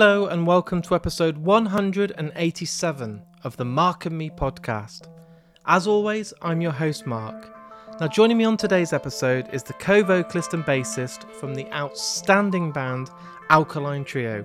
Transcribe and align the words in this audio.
Hello, 0.00 0.26
and 0.26 0.46
welcome 0.46 0.80
to 0.82 0.94
episode 0.94 1.36
187 1.38 3.22
of 3.42 3.56
the 3.56 3.64
Mark 3.64 4.06
and 4.06 4.16
Me 4.16 4.30
podcast. 4.30 5.08
As 5.66 5.88
always, 5.88 6.32
I'm 6.40 6.60
your 6.60 6.70
host, 6.70 7.04
Mark. 7.04 7.52
Now, 7.98 8.06
joining 8.06 8.38
me 8.38 8.44
on 8.44 8.56
today's 8.56 8.92
episode 8.92 9.52
is 9.52 9.64
the 9.64 9.72
co 9.72 10.04
vocalist 10.04 10.54
and 10.54 10.62
bassist 10.62 11.28
from 11.32 11.52
the 11.52 11.66
outstanding 11.72 12.70
band 12.70 13.10
Alkaline 13.50 14.04
Trio. 14.04 14.44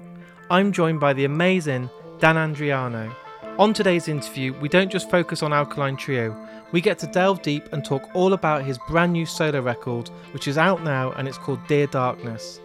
I'm 0.49 0.71
joined 0.71 0.99
by 0.99 1.13
the 1.13 1.25
amazing 1.25 1.87
Dan 2.17 2.35
Andriano. 2.35 3.15
On 3.59 3.75
today's 3.75 4.07
interview, 4.07 4.53
we 4.59 4.69
don't 4.69 4.91
just 4.91 5.11
focus 5.11 5.43
on 5.43 5.53
Alkaline 5.53 5.97
Trio, 5.97 6.35
we 6.71 6.81
get 6.81 6.97
to 6.97 7.05
delve 7.05 7.43
deep 7.43 7.71
and 7.71 7.85
talk 7.85 8.09
all 8.15 8.33
about 8.33 8.65
his 8.65 8.79
brand 8.87 9.13
new 9.13 9.27
solo 9.27 9.61
record, 9.61 10.09
which 10.31 10.47
is 10.47 10.57
out 10.57 10.81
now 10.81 11.11
and 11.11 11.27
it's 11.27 11.37
called 11.37 11.59
Dear 11.67 11.85
Darkness. 11.85 12.59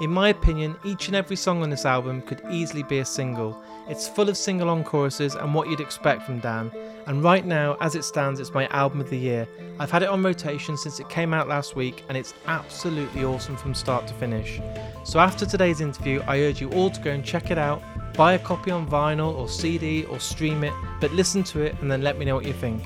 In 0.00 0.12
my 0.12 0.28
opinion, 0.28 0.76
each 0.84 1.08
and 1.08 1.16
every 1.16 1.34
song 1.34 1.60
on 1.60 1.70
this 1.70 1.84
album 1.84 2.22
could 2.22 2.40
easily 2.52 2.84
be 2.84 3.00
a 3.00 3.04
single. 3.04 3.60
It's 3.88 4.06
full 4.06 4.28
of 4.28 4.36
single 4.36 4.70
on 4.70 4.84
choruses 4.84 5.34
and 5.34 5.52
what 5.52 5.68
you'd 5.68 5.80
expect 5.80 6.22
from 6.22 6.38
Dan, 6.38 6.70
and 7.08 7.24
right 7.24 7.44
now, 7.44 7.76
as 7.80 7.96
it 7.96 8.04
stands, 8.04 8.38
it's 8.38 8.54
my 8.54 8.68
album 8.68 9.00
of 9.00 9.10
the 9.10 9.18
year. 9.18 9.48
I've 9.80 9.90
had 9.90 10.04
it 10.04 10.08
on 10.08 10.22
rotation 10.22 10.76
since 10.76 11.00
it 11.00 11.08
came 11.08 11.34
out 11.34 11.48
last 11.48 11.74
week, 11.74 12.04
and 12.08 12.16
it's 12.16 12.32
absolutely 12.46 13.24
awesome 13.24 13.56
from 13.56 13.74
start 13.74 14.06
to 14.06 14.14
finish. 14.14 14.60
So, 15.02 15.18
after 15.18 15.44
today's 15.44 15.80
interview, 15.80 16.22
I 16.28 16.42
urge 16.42 16.60
you 16.60 16.70
all 16.70 16.90
to 16.90 17.00
go 17.00 17.10
and 17.10 17.24
check 17.24 17.50
it 17.50 17.58
out, 17.58 17.82
buy 18.14 18.34
a 18.34 18.38
copy 18.38 18.70
on 18.70 18.86
vinyl 18.86 19.34
or 19.34 19.48
CD 19.48 20.04
or 20.04 20.20
stream 20.20 20.62
it, 20.62 20.72
but 21.00 21.10
listen 21.10 21.42
to 21.44 21.62
it 21.62 21.74
and 21.80 21.90
then 21.90 22.02
let 22.02 22.18
me 22.18 22.24
know 22.24 22.36
what 22.36 22.46
you 22.46 22.52
think. 22.52 22.84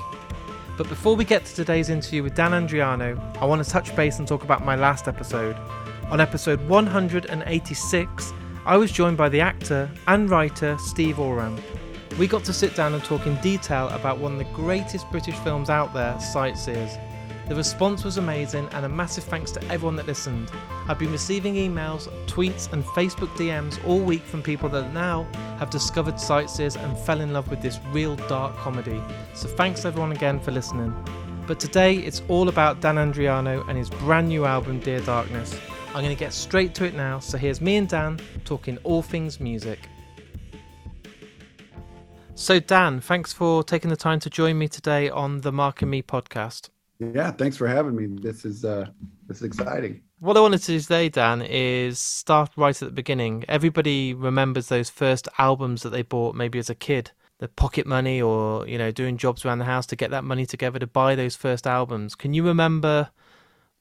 But 0.79 0.89
before 0.89 1.15
we 1.15 1.25
get 1.25 1.45
to 1.45 1.53
today's 1.53 1.89
interview 1.89 2.23
with 2.23 2.33
Dan 2.33 2.51
Andriano, 2.51 3.19
I 3.37 3.45
want 3.45 3.63
to 3.63 3.69
touch 3.69 3.95
base 3.95 4.17
and 4.17 4.27
talk 4.27 4.43
about 4.43 4.65
my 4.65 4.75
last 4.75 5.07
episode. 5.07 5.55
On 6.11 6.19
episode 6.19 6.67
186, 6.67 8.33
I 8.65 8.77
was 8.77 8.91
joined 8.91 9.17
by 9.17 9.29
the 9.29 9.41
actor 9.41 9.89
and 10.07 10.29
writer 10.29 10.77
Steve 10.77 11.19
Oram. 11.19 11.59
We 12.19 12.27
got 12.27 12.43
to 12.45 12.53
sit 12.53 12.75
down 12.75 12.93
and 12.93 13.03
talk 13.03 13.25
in 13.25 13.35
detail 13.37 13.89
about 13.89 14.19
one 14.19 14.33
of 14.33 14.37
the 14.37 14.53
greatest 14.53 15.09
British 15.09 15.35
films 15.37 15.69
out 15.69 15.93
there, 15.93 16.19
Sightseers. 16.19 16.97
The 17.49 17.55
response 17.55 18.03
was 18.03 18.17
amazing, 18.17 18.69
and 18.71 18.85
a 18.85 18.89
massive 18.89 19.23
thanks 19.23 19.51
to 19.51 19.63
everyone 19.71 19.95
that 19.95 20.07
listened. 20.07 20.51
I've 20.87 20.99
been 20.99 21.11
receiving 21.11 21.55
emails, 21.55 22.07
tweets, 22.27 22.71
and 22.71 22.83
Facebook 22.83 23.29
DMs 23.35 23.83
all 23.85 23.99
week 23.99 24.23
from 24.23 24.43
people 24.43 24.69
that 24.69 24.93
now 24.93 25.27
have 25.57 25.69
discovered 25.69 26.19
Sightseers 26.19 26.75
and 26.75 26.97
fell 26.99 27.21
in 27.21 27.33
love 27.33 27.49
with 27.49 27.61
this 27.61 27.79
real 27.91 28.15
dark 28.27 28.55
comedy. 28.57 29.01
So 29.33 29.47
thanks 29.47 29.83
everyone 29.83 30.11
again 30.11 30.39
for 30.39 30.51
listening. 30.51 30.93
But 31.47 31.59
today 31.59 31.95
it's 31.95 32.21
all 32.29 32.47
about 32.47 32.79
Dan 32.79 32.95
Andriano 32.95 33.67
and 33.67 33.77
his 33.77 33.89
brand 33.89 34.29
new 34.29 34.45
album, 34.45 34.79
Dear 34.79 35.01
Darkness. 35.01 35.59
I'm 35.95 36.01
going 36.01 36.15
to 36.15 36.19
get 36.19 36.33
straight 36.33 36.73
to 36.75 36.85
it 36.85 36.95
now, 36.95 37.19
so 37.19 37.37
here's 37.37 37.61
me 37.61 37.75
and 37.75 37.87
Dan 37.87 38.19
talking 38.45 38.79
all 38.83 39.03
things 39.03 39.39
music. 39.39 39.77
So, 42.33 42.59
Dan, 42.59 42.99
thanks 42.99 43.31
for 43.31 43.63
taking 43.63 43.91
the 43.91 43.95
time 43.95 44.19
to 44.21 44.29
join 44.31 44.57
me 44.57 44.67
today 44.67 45.11
on 45.11 45.41
the 45.41 45.51
Mark 45.51 45.83
and 45.83 45.91
Me 45.91 46.01
podcast. 46.01 46.69
Yeah, 46.97 47.29
thanks 47.29 47.57
for 47.57 47.67
having 47.67 47.95
me. 47.95 48.07
This 48.07 48.43
is 48.43 48.65
uh 48.65 48.87
this 49.27 49.37
is 49.37 49.43
exciting. 49.43 50.01
What 50.19 50.35
I 50.35 50.39
wanted 50.39 50.63
to 50.63 50.79
say, 50.79 51.09
Dan, 51.09 51.43
is 51.43 51.99
start 51.99 52.49
right 52.55 52.81
at 52.81 52.87
the 52.87 52.91
beginning. 52.91 53.45
Everybody 53.47 54.15
remembers 54.15 54.69
those 54.69 54.89
first 54.89 55.27
albums 55.37 55.83
that 55.83 55.91
they 55.91 56.01
bought 56.01 56.33
maybe 56.33 56.57
as 56.57 56.71
a 56.71 56.75
kid, 56.75 57.11
the 57.37 57.49
pocket 57.49 57.85
money 57.85 58.19
or, 58.19 58.67
you 58.67 58.79
know, 58.79 58.89
doing 58.89 59.17
jobs 59.17 59.45
around 59.45 59.59
the 59.59 59.65
house 59.65 59.85
to 59.87 59.95
get 59.95 60.09
that 60.09 60.23
money 60.23 60.47
together 60.47 60.79
to 60.79 60.87
buy 60.87 61.13
those 61.13 61.35
first 61.35 61.67
albums. 61.67 62.15
Can 62.15 62.33
you 62.33 62.43
remember 62.43 63.11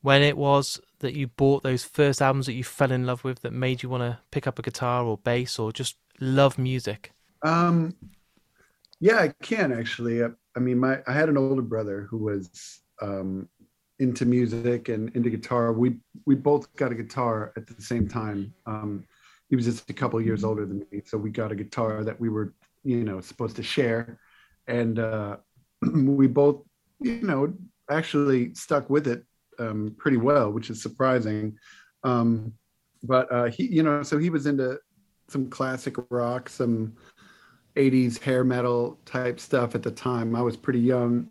when 0.03 0.23
it 0.23 0.37
was 0.37 0.81
that 0.99 1.15
you 1.15 1.29
bought 1.29 1.63
those 1.63 1.85
first 1.85 2.21
albums 2.21 2.47
that 2.47 2.55
you 2.55 2.65
fell 2.65 2.93
in 2.93 3.07
love 3.07 3.25
with 3.25 3.41
that 3.41 3.53
made 3.53 3.83
you 3.83 3.89
want 3.89 4.03
to 4.03 4.19
pick 4.31 4.47
up 4.47 4.59
a 4.59 4.63
guitar 4.63 5.05
or 5.05 5.17
bass 5.17 5.59
or 5.59 5.73
just 5.73 5.97
love 6.21 6.59
music? 6.59 7.13
Um, 7.43 7.95
yeah, 9.01 9.19
I 9.19 9.29
can 9.43 9.73
actually. 9.73 10.23
I, 10.23 10.29
I 10.57 10.61
mean, 10.61 10.79
my 10.79 10.99
I 11.07 11.13
had 11.13 11.29
an 11.29 11.39
older 11.39 11.63
brother 11.63 12.07
who 12.11 12.19
was 12.19 12.81
um, 13.01 13.49
into 13.99 14.27
music 14.27 14.89
and 14.89 15.15
into 15.17 15.31
guitar. 15.31 15.73
We 15.73 15.97
we 16.27 16.35
both 16.35 16.75
got 16.77 16.93
a 16.93 16.97
guitar 16.97 17.53
at 17.57 17.67
the 17.67 17.81
same 17.83 18.09
time. 18.09 18.53
Um, 18.67 19.05
he 19.49 19.57
was 19.57 19.65
just 19.65 19.89
a 19.91 19.93
couple 19.93 20.21
years 20.21 20.45
older 20.45 20.67
than 20.67 20.87
me, 20.91 21.03
so 21.05 21.19
we 21.19 21.31
got 21.31 21.53
a 21.53 21.57
guitar 21.57 22.05
that 22.05 22.19
we 22.19 22.29
were, 22.29 22.55
you 22.85 23.05
know, 23.05 23.21
supposed 23.21 23.57
to 23.57 23.63
share, 23.63 24.19
and 24.67 24.99
uh, 24.99 25.37
we 25.95 26.27
both, 26.27 26.63
you 27.01 27.21
know, 27.23 27.53
actually 27.91 28.55
stuck 28.55 28.89
with 28.89 29.07
it 29.07 29.25
um, 29.59 29.95
pretty 29.99 30.17
well, 30.17 30.51
which 30.51 30.71
is 30.71 30.83
surprising. 30.83 31.57
Um, 32.05 32.53
but 33.03 33.31
uh, 33.33 33.45
he, 33.47 33.67
you 33.67 33.83
know, 33.83 34.03
so 34.03 34.19
he 34.19 34.31
was 34.31 34.47
into 34.47 34.79
some 35.29 35.49
classic 35.49 35.97
rock, 36.11 36.49
some 36.49 36.95
80s 37.77 38.19
hair 38.19 38.45
metal 38.45 39.01
type 39.05 39.41
stuff 39.41 39.75
at 39.75 39.83
the 39.83 39.91
time. 39.91 40.37
I 40.37 40.43
was 40.43 40.57
pretty 40.57 40.81
young. 40.81 41.29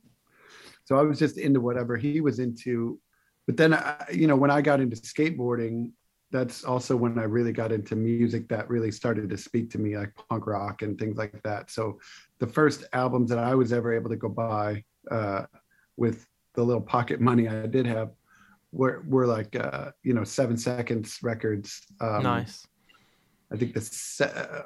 So 0.86 0.98
I 0.98 1.04
was 1.04 1.20
just 1.20 1.38
into 1.38 1.62
whatever 1.62 1.98
he 1.98 2.20
was 2.22 2.40
into. 2.40 3.00
But 3.48 3.58
then, 3.58 3.74
I, 3.74 3.96
you 4.12 4.28
know, 4.28 4.36
when 4.36 4.52
I 4.52 4.62
got 4.62 4.82
into 4.82 4.96
skateboarding, 4.96 5.92
that's 6.32 6.64
also 6.64 6.96
when 6.96 7.20
I 7.20 7.24
really 7.24 7.52
got 7.52 7.72
into 7.72 7.96
music 7.96 8.48
that 8.50 8.70
really 8.70 8.92
started 8.92 9.30
to 9.30 9.38
speak 9.38 9.70
to 9.72 9.78
me, 9.78 9.98
like 9.98 10.14
punk 10.30 10.48
rock 10.48 10.82
and 10.82 10.98
things 10.98 11.18
like 11.18 11.42
that. 11.44 11.70
So 11.70 12.00
the 12.40 12.48
first 12.48 12.86
albums 12.94 13.30
that 13.30 13.40
I 13.40 13.54
was 13.54 13.74
ever 13.74 13.94
able 13.94 14.10
to 14.10 14.16
go 14.16 14.30
buy 14.30 14.84
uh, 15.10 15.46
with 15.98 16.26
the 16.54 16.64
little 16.64 16.82
pocket 16.82 17.22
money 17.22 17.48
I 17.48 17.66
did 17.68 17.86
have 17.86 18.12
were 18.72 19.04
were 19.08 19.28
like 19.28 19.56
uh, 19.56 19.92
you 20.04 20.14
know 20.14 20.24
seven 20.24 20.58
seconds 20.58 21.20
records. 21.22 21.82
Um, 22.00 22.24
nice. 22.24 22.66
I 23.52 23.58
think 23.58 23.74
the 23.74 23.82
se- 23.82 24.32
uh, 24.36 24.62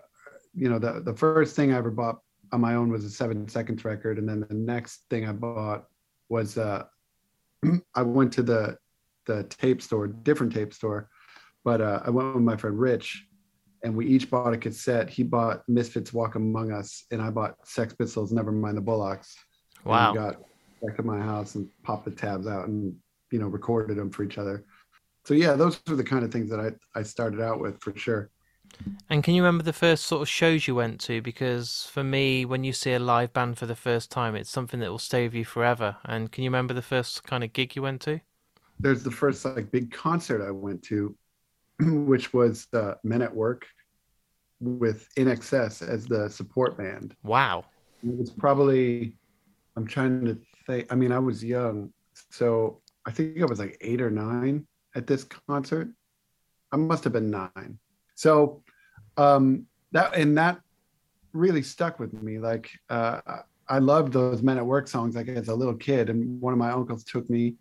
you 0.53 0.69
know 0.69 0.79
the 0.79 1.01
the 1.01 1.13
first 1.13 1.56
thing 1.56 1.73
I 1.73 1.78
ever 1.78 1.91
bought 1.91 2.19
on 2.51 2.62
my 2.62 2.75
own 2.75 2.91
was 2.91 3.03
a 3.03 3.09
seven 3.09 3.47
seconds 3.47 3.84
record, 3.85 4.18
and 4.18 4.28
then 4.28 4.46
the 4.47 4.56
next 4.56 5.03
thing 5.09 5.28
I 5.28 5.31
bought 5.31 5.85
was 6.29 6.57
uh, 6.57 6.84
I 7.96 8.02
went 8.02 8.34
to 8.34 8.44
the 8.44 8.78
the 9.25 9.44
tape 9.46 9.81
store, 9.81 10.07
different 10.07 10.53
tape 10.53 10.73
store, 10.73 11.09
but 11.63 11.81
uh, 11.81 12.02
I 12.06 12.09
went 12.12 12.35
with 12.35 12.44
my 12.44 12.56
friend 12.56 12.79
Rich, 12.79 13.25
and 13.84 13.96
we 13.96 14.06
each 14.06 14.29
bought 14.29 14.53
a 14.53 14.57
cassette. 14.57 15.09
He 15.09 15.23
bought 15.23 15.63
Misfits 15.67 16.13
Walk 16.13 16.35
Among 16.35 16.72
Us, 16.72 17.06
and 17.12 17.22
I 17.22 17.31
bought 17.31 17.56
Sex 17.67 17.94
Pistols 17.94 18.31
Never 18.31 18.52
Mind 18.52 18.78
the 18.78 18.81
Bollocks. 18.81 19.34
Wow. 19.84 20.13
Got 20.13 20.38
back 20.85 20.97
to 20.97 21.03
my 21.03 21.19
house 21.19 21.56
and 21.56 21.68
popped 21.84 22.06
the 22.06 22.12
tabs 22.12 22.47
out 22.47 22.68
and 22.68 22.96
you 23.31 23.40
know 23.40 23.47
recorded 23.47 23.97
them 23.97 24.09
for 24.09 24.23
each 24.23 24.38
other. 24.38 24.66
So 25.25 25.34
yeah 25.34 25.53
those 25.53 25.81
were 25.88 25.96
the 25.96 26.03
kind 26.03 26.23
of 26.23 26.31
things 26.31 26.50
that 26.50 26.59
i 26.59 27.00
i 27.00 27.03
started 27.03 27.41
out 27.41 27.59
with 27.59 27.79
for 27.81 27.97
sure. 27.97 28.29
And 29.09 29.23
can 29.23 29.35
you 29.35 29.41
remember 29.41 29.63
the 29.63 29.73
first 29.73 30.06
sort 30.06 30.23
of 30.23 30.28
shows 30.28 30.68
you 30.68 30.75
went 30.75 31.00
to? 31.01 31.22
Because 31.22 31.88
for 31.91 32.03
me 32.03 32.46
when 32.46 32.63
you 32.63 32.73
see 32.73 32.94
a 32.94 33.00
live 33.00 33.34
band 33.34 33.57
for 33.57 33.66
the 33.66 33.75
first 33.75 34.12
time 34.12 34.35
it's 34.35 34.50
something 34.50 34.79
that 34.81 34.91
will 34.91 35.00
stay 35.00 35.23
with 35.23 35.34
you 35.34 35.46
forever. 35.46 35.97
And 36.06 36.31
can 36.31 36.44
you 36.44 36.50
remember 36.50 36.73
the 36.73 36.81
first 36.81 37.23
kind 37.23 37.44
of 37.44 37.53
gig 37.53 37.75
you 37.75 37.81
went 37.81 38.02
to? 38.02 38.19
There's 38.79 39.03
the 39.03 39.12
first 39.12 39.46
like 39.46 39.72
big 39.72 39.91
concert 39.91 40.46
i 40.46 40.52
went 40.52 40.84
to 40.84 41.16
which 41.79 42.34
was 42.34 42.67
uh, 42.73 42.96
men 43.03 43.22
at 43.22 43.34
work 43.34 43.66
with 44.61 45.08
INXS 45.17 45.87
as 45.87 46.05
the 46.05 46.29
support 46.29 46.78
band. 46.78 47.16
Wow. 47.23 47.66
It 48.03 48.17
was 48.17 48.29
probably 48.29 49.17
i'm 49.76 49.85
trying 49.85 50.26
to 50.26 50.37
i 50.70 50.96
mean 50.96 51.12
i 51.12 51.20
was 51.20 51.44
young 51.44 51.91
so 52.29 52.82
I 53.06 53.12
think 53.12 53.41
I 53.41 53.46
was 53.46 53.59
like 53.59 53.78
eight 53.82 54.02
or 54.02 54.09
nine 54.09 54.67
at 54.96 55.08
this 55.08 55.23
concert. 55.23 55.90
I 56.72 56.78
must 56.78 57.03
have 57.03 57.14
been 57.14 57.29
nine. 57.29 57.79
So 58.16 58.64
um, 59.17 59.66
that 59.91 60.16
and 60.16 60.38
that 60.38 60.59
really 61.34 61.62
stuck 61.62 62.00
with 62.00 62.14
me. 62.14 62.40
Like 62.40 62.70
uh, 62.90 63.22
I 63.67 63.79
loved 63.79 64.14
those 64.14 64.41
Men 64.41 64.58
at 64.58 64.66
Work 64.66 64.88
songs. 64.88 65.16
Like 65.16 65.28
as 65.28 65.47
a 65.47 65.56
little 65.56 65.76
kid, 65.76 66.09
and 66.09 66.41
one 66.41 66.53
of 66.53 66.59
my 66.59 66.72
uncles 66.72 67.03
took 67.03 67.29
me, 67.29 67.56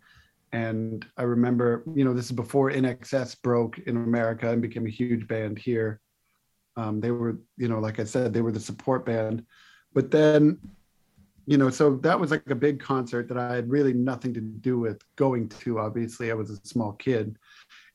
and 0.51 1.05
I 1.17 1.23
remember, 1.23 1.83
you 1.93 2.03
know, 2.03 2.13
this 2.13 2.25
is 2.25 2.31
before 2.31 2.71
INXS 2.71 3.41
broke 3.41 3.77
in 3.79 3.97
America 3.97 4.49
and 4.49 4.61
became 4.61 4.87
a 4.87 4.91
huge 4.91 5.27
band 5.27 5.59
here. 5.59 6.01
Um, 6.77 6.99
they 6.99 7.11
were, 7.11 7.39
you 7.57 7.69
know, 7.69 7.79
like 7.79 7.99
I 7.99 8.03
said, 8.03 8.33
they 8.33 8.41
were 8.41 8.51
the 8.51 8.59
support 8.59 9.05
band. 9.05 9.45
But 9.93 10.11
then 10.11 10.59
you 11.45 11.57
know, 11.57 11.69
so 11.69 11.97
that 11.97 12.19
was 12.19 12.31
like 12.31 12.49
a 12.49 12.55
big 12.55 12.79
concert 12.79 13.27
that 13.27 13.37
I 13.37 13.55
had 13.55 13.69
really 13.69 13.93
nothing 13.93 14.33
to 14.33 14.41
do 14.41 14.79
with 14.79 15.01
going 15.15 15.49
to. 15.49 15.79
Obviously, 15.79 16.31
I 16.31 16.33
was 16.33 16.49
a 16.49 16.55
small 16.67 16.93
kid. 16.93 17.37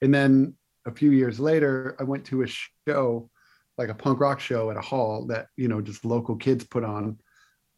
And 0.03 0.15
then 0.15 0.55
a 0.87 0.93
few 0.93 1.11
years 1.11 1.41
later, 1.41 1.97
I 1.99 2.05
went 2.05 2.25
to 2.27 2.43
a 2.43 2.47
show, 2.47 3.29
like 3.77 3.89
a 3.89 3.95
punk 3.95 4.21
rock 4.21 4.41
show 4.41 4.71
at 4.71 4.77
a 4.77 4.81
hall 4.81 5.27
that, 5.27 5.49
you 5.57 5.69
know, 5.69 5.81
just 5.81 6.05
local 6.05 6.37
kids 6.37 6.65
put 6.65 6.85
on 6.85 7.19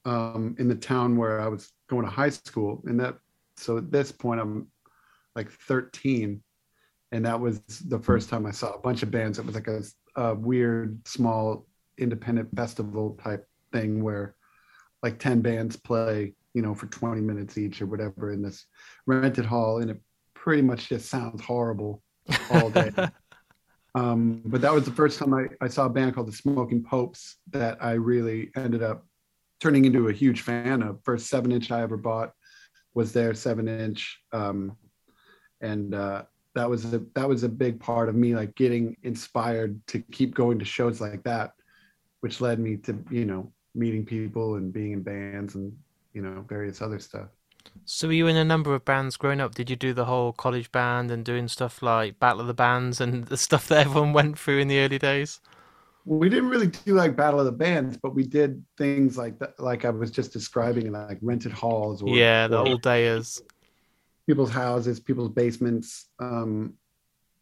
um, 0.04 0.54
in 0.58 0.69
the 0.69 0.74
town 0.74 1.16
where 1.16 1.40
I 1.40 1.48
was 1.48 1.72
going 1.88 2.04
to 2.04 2.10
high 2.10 2.30
school. 2.30 2.82
And 2.84 3.00
that, 3.00 3.16
so 3.56 3.78
at 3.78 3.90
this 3.90 4.12
point, 4.12 4.40
I'm 4.40 4.68
like 5.34 5.50
13. 5.50 6.42
And 7.12 7.25
that 7.25 7.40
was 7.40 7.60
the 7.60 7.98
first 7.98 8.28
time 8.28 8.46
I 8.46 8.50
saw 8.50 8.72
a 8.72 8.78
bunch 8.78 9.02
of 9.02 9.10
bands. 9.10 9.38
It 9.38 9.46
was 9.46 9.54
like 9.54 9.68
a, 9.68 9.82
a 10.16 10.34
weird, 10.34 11.06
small, 11.06 11.66
independent 11.98 12.54
festival 12.54 13.18
type 13.22 13.46
thing 13.72 14.02
where 14.02 14.34
like 15.02 15.19
10 15.19 15.40
bands 15.40 15.76
play, 15.76 16.34
you 16.54 16.62
know, 16.62 16.75
for 16.75 16.87
20 16.87 17.20
minutes 17.20 17.58
each 17.58 17.82
or 17.82 17.87
whatever 17.87 18.32
in 18.32 18.43
this 18.43 18.66
rented 19.06 19.44
hall. 19.44 19.78
And 19.78 19.90
it 19.90 20.00
pretty 20.34 20.62
much 20.62 20.88
just 20.88 21.08
sounds 21.08 21.43
horrible 21.43 22.02
all 22.50 22.70
day. 22.70 22.90
Um, 23.94 24.43
but 24.46 24.62
that 24.62 24.72
was 24.72 24.84
the 24.84 24.93
first 24.93 25.19
time 25.19 25.34
I, 25.34 25.49
I 25.60 25.69
saw 25.69 25.87
a 25.87 25.90
band 25.90 26.14
called 26.14 26.28
the 26.28 26.32
Smoking 26.32 26.82
Popes 26.82 27.37
that 27.50 27.82
I 27.84 27.93
really 27.93 28.50
ended 28.56 28.82
up 28.82 29.06
turning 29.60 29.84
into 29.84 30.08
a 30.08 30.12
huge 30.12 30.40
fan 30.40 30.82
of. 30.82 31.00
First 31.04 31.26
seven 31.26 31.52
inch 31.52 31.70
I 31.70 31.82
ever 31.82 31.96
bought 31.96 32.32
was 32.94 33.12
their 33.12 33.34
seven 33.34 33.69
inch. 33.69 34.20
Um, 34.32 34.76
and 35.60 35.94
uh, 35.94 36.22
that 36.54 36.69
was 36.69 36.93
a 36.93 37.02
that 37.14 37.28
was 37.28 37.44
a 37.44 37.49
big 37.49 37.81
part 37.81 38.08
of 38.08 38.14
me 38.14 38.34
like 38.34 38.54
getting 38.54 38.96
inspired 39.02 39.81
to 39.88 40.00
keep 40.00 40.34
going 40.34 40.58
to 40.58 40.64
shows 40.64 41.00
like 41.00 41.22
that, 41.25 41.52
which 42.20 42.40
led 42.40 42.58
me 42.58 42.78
to, 42.78 42.99
you 43.10 43.25
know, 43.25 43.52
meeting 43.74 44.04
people 44.04 44.56
and 44.56 44.72
being 44.72 44.92
in 44.92 45.02
bands 45.02 45.54
and, 45.54 45.76
you 46.12 46.22
know, 46.22 46.44
various 46.48 46.82
other 46.82 46.98
stuff. 46.98 47.28
So 47.84 48.08
were 48.08 48.14
you 48.14 48.26
in 48.26 48.36
a 48.36 48.44
number 48.44 48.74
of 48.74 48.84
bands 48.84 49.16
growing 49.16 49.40
up? 49.40 49.54
Did 49.54 49.70
you 49.70 49.76
do 49.76 49.92
the 49.92 50.04
whole 50.04 50.32
college 50.32 50.70
band 50.72 51.10
and 51.10 51.24
doing 51.24 51.48
stuff 51.48 51.82
like 51.82 52.19
Battle 52.19 52.40
of 52.40 52.46
the 52.46 52.54
Bands 52.54 53.00
and 53.00 53.24
the 53.26 53.36
stuff 53.36 53.69
that 53.69 53.86
everyone 53.86 54.12
went 54.12 54.38
through 54.38 54.58
in 54.58 54.69
the 54.69 54.80
early 54.80 54.98
days? 54.98 55.40
We 56.04 56.28
didn't 56.28 56.48
really 56.48 56.66
do 56.66 56.94
like 56.94 57.16
Battle 57.16 57.38
of 57.38 57.46
the 57.46 57.52
Bands, 57.52 57.96
but 57.96 58.14
we 58.14 58.24
did 58.24 58.64
things 58.76 59.16
like 59.16 59.38
that, 59.38 59.58
like 59.60 59.84
I 59.84 59.90
was 59.90 60.10
just 60.10 60.32
describing, 60.32 60.90
like 60.90 61.18
rented 61.22 61.52
halls 61.52 62.02
or 62.02 62.08
yeah, 62.08 62.48
the 62.48 62.58
old 62.58 62.82
dayers, 62.82 63.40
people's 64.26 64.50
houses, 64.50 64.98
people's 64.98 65.28
basements, 65.28 66.06
um, 66.18 66.75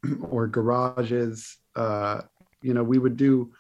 or 0.23 0.47
garages. 0.47 1.57
Uh, 1.75 2.21
you 2.61 2.75
know, 2.75 2.83
we 2.83 2.99
would 2.99 3.17
do 3.17 3.51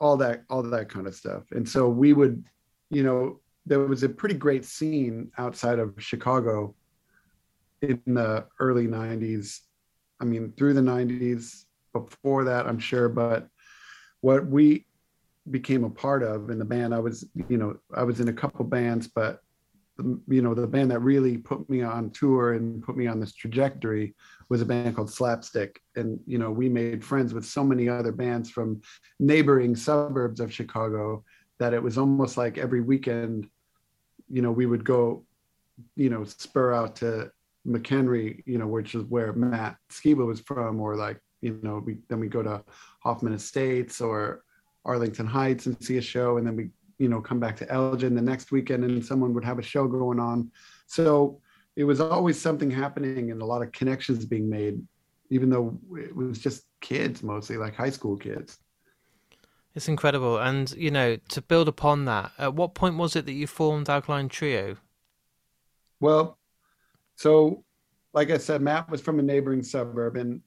all 0.00 0.16
that, 0.16 0.44
all 0.50 0.62
that 0.62 0.88
kind 0.88 1.06
of 1.06 1.14
stuff, 1.14 1.44
and 1.52 1.68
so 1.68 1.88
we 1.88 2.12
would, 2.12 2.44
you 2.90 3.02
know, 3.02 3.40
there 3.66 3.80
was 3.80 4.02
a 4.02 4.08
pretty 4.08 4.34
great 4.34 4.64
scene 4.64 5.30
outside 5.38 5.78
of 5.78 5.94
Chicago 5.98 6.74
in 7.82 8.00
the 8.06 8.46
early 8.60 8.86
90s. 8.86 9.60
I 10.20 10.24
mean, 10.24 10.52
through 10.56 10.74
the 10.74 10.80
90s, 10.80 11.64
before 11.92 12.44
that, 12.44 12.66
I'm 12.66 12.78
sure, 12.78 13.08
but 13.08 13.48
what 14.20 14.46
we 14.46 14.86
became 15.50 15.84
a 15.84 15.90
part 15.90 16.22
of 16.22 16.50
in 16.50 16.58
the 16.58 16.64
band, 16.64 16.94
I 16.94 16.98
was, 16.98 17.26
you 17.48 17.56
know, 17.56 17.76
I 17.94 18.02
was 18.02 18.20
in 18.20 18.28
a 18.28 18.32
couple 18.32 18.64
bands, 18.64 19.08
but 19.08 19.40
you 20.28 20.42
know, 20.42 20.54
the 20.54 20.66
band 20.66 20.90
that 20.90 21.00
really 21.00 21.38
put 21.38 21.68
me 21.70 21.82
on 21.82 22.10
tour 22.10 22.54
and 22.54 22.82
put 22.82 22.96
me 22.96 23.06
on 23.06 23.18
this 23.18 23.34
trajectory 23.34 24.14
was 24.48 24.60
a 24.60 24.66
band 24.66 24.94
called 24.94 25.10
Slapstick. 25.10 25.80
And, 25.96 26.20
you 26.26 26.38
know, 26.38 26.50
we 26.50 26.68
made 26.68 27.04
friends 27.04 27.32
with 27.32 27.44
so 27.44 27.64
many 27.64 27.88
other 27.88 28.12
bands 28.12 28.50
from 28.50 28.82
neighboring 29.18 29.74
suburbs 29.74 30.40
of 30.40 30.52
Chicago 30.52 31.24
that 31.58 31.72
it 31.72 31.82
was 31.82 31.96
almost 31.96 32.36
like 32.36 32.58
every 32.58 32.82
weekend 32.82 33.48
you 34.28 34.42
know, 34.42 34.50
we 34.50 34.66
would 34.66 34.84
go, 34.84 35.24
you 35.94 36.10
know, 36.10 36.24
spur 36.24 36.72
out 36.72 36.96
to 36.96 37.30
McHenry, 37.66 38.42
you 38.46 38.58
know, 38.58 38.66
which 38.66 38.94
is 38.94 39.04
where 39.04 39.32
Matt 39.32 39.76
Skiba 39.90 40.26
was 40.26 40.40
from, 40.40 40.80
or 40.80 40.96
like, 40.96 41.20
you 41.40 41.58
know, 41.62 41.82
we 41.84 41.98
then 42.08 42.20
we 42.20 42.28
go 42.28 42.42
to 42.42 42.62
Hoffman 43.00 43.34
Estates 43.34 44.00
or 44.00 44.42
Arlington 44.84 45.26
Heights 45.26 45.66
and 45.66 45.82
see 45.82 45.98
a 45.98 46.02
show, 46.02 46.38
and 46.38 46.46
then 46.46 46.56
we, 46.56 46.70
you 46.98 47.08
know, 47.08 47.20
come 47.20 47.38
back 47.38 47.56
to 47.56 47.70
Elgin 47.70 48.14
the 48.14 48.22
next 48.22 48.50
weekend, 48.52 48.84
and 48.84 49.04
someone 49.04 49.34
would 49.34 49.44
have 49.44 49.58
a 49.58 49.62
show 49.62 49.86
going 49.86 50.18
on. 50.18 50.50
So 50.86 51.40
it 51.76 51.84
was 51.84 52.00
always 52.00 52.40
something 52.40 52.70
happening 52.70 53.30
and 53.30 53.42
a 53.42 53.44
lot 53.44 53.62
of 53.62 53.72
connections 53.72 54.24
being 54.24 54.48
made, 54.48 54.80
even 55.30 55.50
though 55.50 55.78
it 55.96 56.14
was 56.14 56.38
just 56.38 56.64
kids 56.80 57.22
mostly, 57.22 57.56
like 57.56 57.74
high 57.74 57.90
school 57.90 58.16
kids. 58.16 58.58
It's 59.74 59.88
incredible. 59.88 60.38
And, 60.38 60.70
you 60.72 60.90
know, 60.90 61.16
to 61.28 61.42
build 61.42 61.68
upon 61.68 62.06
that, 62.06 62.32
at 62.38 62.54
what 62.54 62.74
point 62.74 62.96
was 62.96 63.14
it 63.14 63.26
that 63.26 63.32
you 63.32 63.46
formed 63.46 63.90
Alkaline 63.90 64.30
Trio? 64.30 64.76
Well, 66.00 66.38
so 67.16 67.62
like 68.14 68.30
I 68.30 68.38
said, 68.38 68.62
Matt 68.62 68.88
was 68.88 69.02
from 69.02 69.18
a 69.18 69.22
neighboring 69.22 69.62
suburb, 69.62 70.16
and 70.16 70.40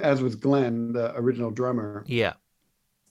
as 0.00 0.22
was 0.22 0.36
Glenn, 0.36 0.92
the 0.92 1.12
original 1.16 1.50
drummer. 1.50 2.04
Yeah. 2.06 2.34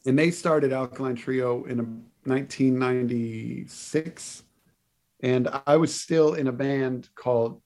And 0.05 0.17
they 0.17 0.31
started 0.31 0.71
Alkaline 0.71 1.15
Trio 1.15 1.65
in 1.65 2.05
1996. 2.23 4.43
And 5.23 5.47
I 5.67 5.77
was 5.77 5.93
still 5.93 6.33
in 6.33 6.47
a 6.47 6.51
band 6.51 7.09
called 7.15 7.61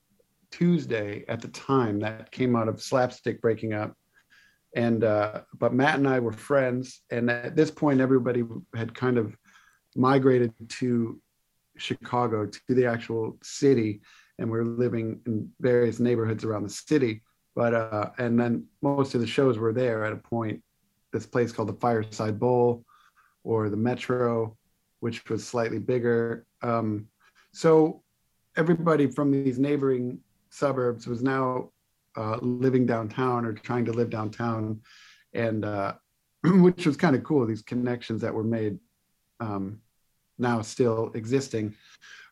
Tuesday 0.52 1.24
at 1.28 1.42
the 1.42 1.48
time 1.50 2.00
that 2.00 2.32
came 2.32 2.56
out 2.56 2.68
of 2.68 2.82
Slapstick 2.82 3.42
breaking 3.42 3.74
up 3.74 3.96
and 4.76 5.06
uh, 5.06 5.42
but 5.58 5.74
Matt 5.74 5.98
and 5.98 6.08
I 6.08 6.20
were 6.20 6.34
friends, 6.34 7.02
and 7.10 7.32
at 7.32 7.56
this 7.56 7.72
point, 7.72 8.02
everybody 8.02 8.44
had 8.76 8.94
kind 8.94 9.18
of 9.18 9.36
migrated 9.96 10.54
to 10.68 11.20
Chicago, 11.78 12.46
to 12.46 12.76
the 12.76 12.86
actual 12.86 13.38
city, 13.42 14.02
and 14.38 14.52
we 14.52 14.60
are 14.60 14.66
living 14.66 15.22
in 15.26 15.50
various 15.62 16.00
neighborhoods 16.00 16.44
around 16.44 16.64
the 16.64 16.70
city. 16.70 17.24
But 17.56 17.74
uh, 17.74 18.10
and 18.18 18.38
then 18.38 18.66
most 18.82 19.16
of 19.16 19.22
the 19.22 19.28
shows 19.28 19.58
were 19.58 19.72
there 19.72 20.04
at 20.04 20.12
a 20.12 20.18
point. 20.18 20.62
This 21.14 21.26
place 21.26 21.54
called 21.54 21.70
the 21.70 21.80
Fireside 21.80 22.38
Bowl, 22.38 22.85
or 23.46 23.70
the 23.70 23.78
Metro, 23.78 24.58
which 25.00 25.24
was 25.30 25.48
slightly 25.48 25.80
bigger. 25.80 26.46
Um, 26.62 27.08
so 27.54 28.02
everybody 28.58 29.08
from 29.08 29.32
these 29.32 29.60
neighboring 29.60 30.20
suburbs 30.50 31.08
was 31.08 31.22
now 31.22 31.70
uh, 32.18 32.38
living 32.42 32.86
downtown 32.86 33.46
or 33.46 33.54
trying 33.54 33.86
to 33.86 33.94
live 33.94 34.10
downtown, 34.10 34.82
and 35.34 35.64
uh, 35.64 35.94
which 36.44 36.86
was 36.86 36.98
kind 36.98 37.16
of 37.16 37.24
cool. 37.24 37.46
These 37.46 37.62
connections 37.62 38.22
that 38.22 38.34
were 38.34 38.44
made 38.44 38.80
um, 39.40 39.80
now 40.38 40.62
still 40.62 41.12
existing, 41.14 41.76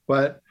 but 0.07 0.41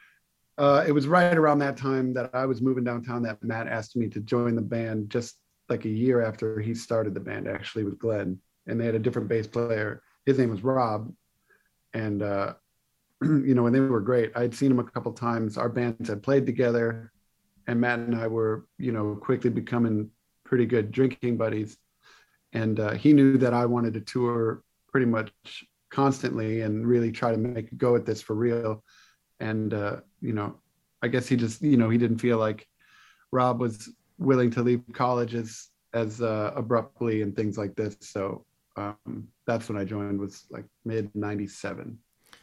uh, 0.57 0.85
it 0.87 0.91
was 0.91 1.07
right 1.07 1.35
around 1.35 1.59
that 1.59 1.77
time 1.77 2.13
that 2.13 2.29
I 2.33 2.45
was 2.45 2.61
moving 2.61 2.83
downtown 2.83 3.23
that 3.23 3.43
Matt 3.43 3.67
asked 3.67 3.95
me 3.95 4.07
to 4.09 4.19
join 4.19 4.55
the 4.55 4.61
band 4.61 5.09
just 5.09 5.35
like 5.67 5.85
a 5.85 5.89
year 5.89 6.21
after 6.21 6.59
he 6.59 6.75
started 6.75 7.15
the 7.15 7.19
band 7.19 7.47
actually 7.47 7.83
with 7.83 7.97
Glenn 7.97 8.39
and 8.67 8.79
they 8.79 8.85
had 8.85 8.93
a 8.93 8.99
different 8.99 9.27
bass 9.27 9.47
player 9.47 10.03
his 10.25 10.37
name 10.37 10.49
was 10.49 10.63
Rob 10.63 11.11
and 11.93 12.21
uh, 12.21 12.53
you 13.21 13.53
know 13.55 13.65
and 13.65 13.75
they 13.75 13.79
were 13.79 14.01
great 14.01 14.31
I'd 14.35 14.55
seen 14.55 14.71
him 14.71 14.79
a 14.79 14.83
couple 14.83 15.11
times 15.13 15.57
our 15.57 15.69
bands 15.69 16.09
had 16.09 16.23
played 16.23 16.45
together 16.45 17.13
and 17.67 17.79
Matt 17.79 17.99
and 17.99 18.15
I 18.15 18.27
were, 18.27 18.65
you 18.77 18.91
know, 18.91 19.15
quickly 19.15 19.49
becoming 19.49 20.09
pretty 20.43 20.65
good 20.65 20.91
drinking 20.91 21.37
buddies. 21.37 21.77
And 22.51 22.79
uh, 22.79 22.93
he 22.93 23.13
knew 23.13 23.37
that 23.37 23.53
I 23.53 23.65
wanted 23.65 23.93
to 23.93 24.01
tour 24.01 24.63
pretty 24.91 25.05
much 25.05 25.31
constantly 25.89 26.61
and 26.61 26.85
really 26.85 27.11
try 27.11 27.31
to 27.31 27.37
make 27.37 27.71
a 27.71 27.75
go 27.75 27.95
at 27.95 28.05
this 28.05 28.21
for 28.21 28.35
real. 28.35 28.83
And, 29.39 29.73
uh, 29.73 29.97
you 30.21 30.33
know, 30.33 30.59
I 31.01 31.07
guess 31.07 31.27
he 31.27 31.35
just, 31.35 31.61
you 31.61 31.77
know, 31.77 31.89
he 31.89 31.97
didn't 31.97 32.19
feel 32.19 32.37
like 32.37 32.67
Rob 33.31 33.59
was 33.59 33.89
willing 34.17 34.51
to 34.51 34.61
leave 34.61 34.83
college 34.93 35.33
as, 35.35 35.69
as 35.93 36.21
uh, 36.21 36.51
abruptly 36.55 37.21
and 37.21 37.35
things 37.35 37.57
like 37.57 37.75
this. 37.75 37.97
So 38.01 38.45
um, 38.75 39.27
that's 39.45 39.69
when 39.69 39.77
I 39.77 39.83
joined 39.83 40.19
was 40.19 40.45
like 40.49 40.65
mid 40.85 41.09
97. 41.15 41.97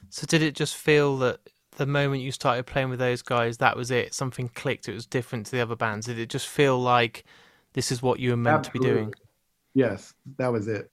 So 0.09 0.27
did 0.27 0.43
it 0.43 0.55
just 0.55 0.77
feel 0.77 1.17
that 1.19 1.41
the 1.77 1.87
moment 1.87 2.23
you 2.23 2.33
started 2.33 2.67
playing 2.67 2.91
with 2.91 2.99
those 2.99 3.23
guys, 3.23 3.59
that 3.59 3.77
was 3.77 3.91
it. 3.91 4.15
Something 4.15 4.49
clicked. 4.49 4.89
It 4.89 4.95
was 4.95 5.07
different 5.07 5.47
to 5.47 5.53
the 5.53 5.61
other 5.61 5.77
bands. 5.77 6.07
Did 6.07 6.19
it 6.19 6.29
just 6.29 6.49
feel 6.49 6.79
like 6.79 7.25
this 7.73 7.93
is 7.93 8.03
what 8.03 8.19
you 8.19 8.31
were 8.31 8.37
meant 8.37 8.67
Absolutely. 8.67 8.89
to 8.89 8.95
be 8.95 9.01
doing? 9.01 9.15
Yes, 9.75 10.15
that 10.39 10.53
was 10.53 10.69
it. 10.69 10.91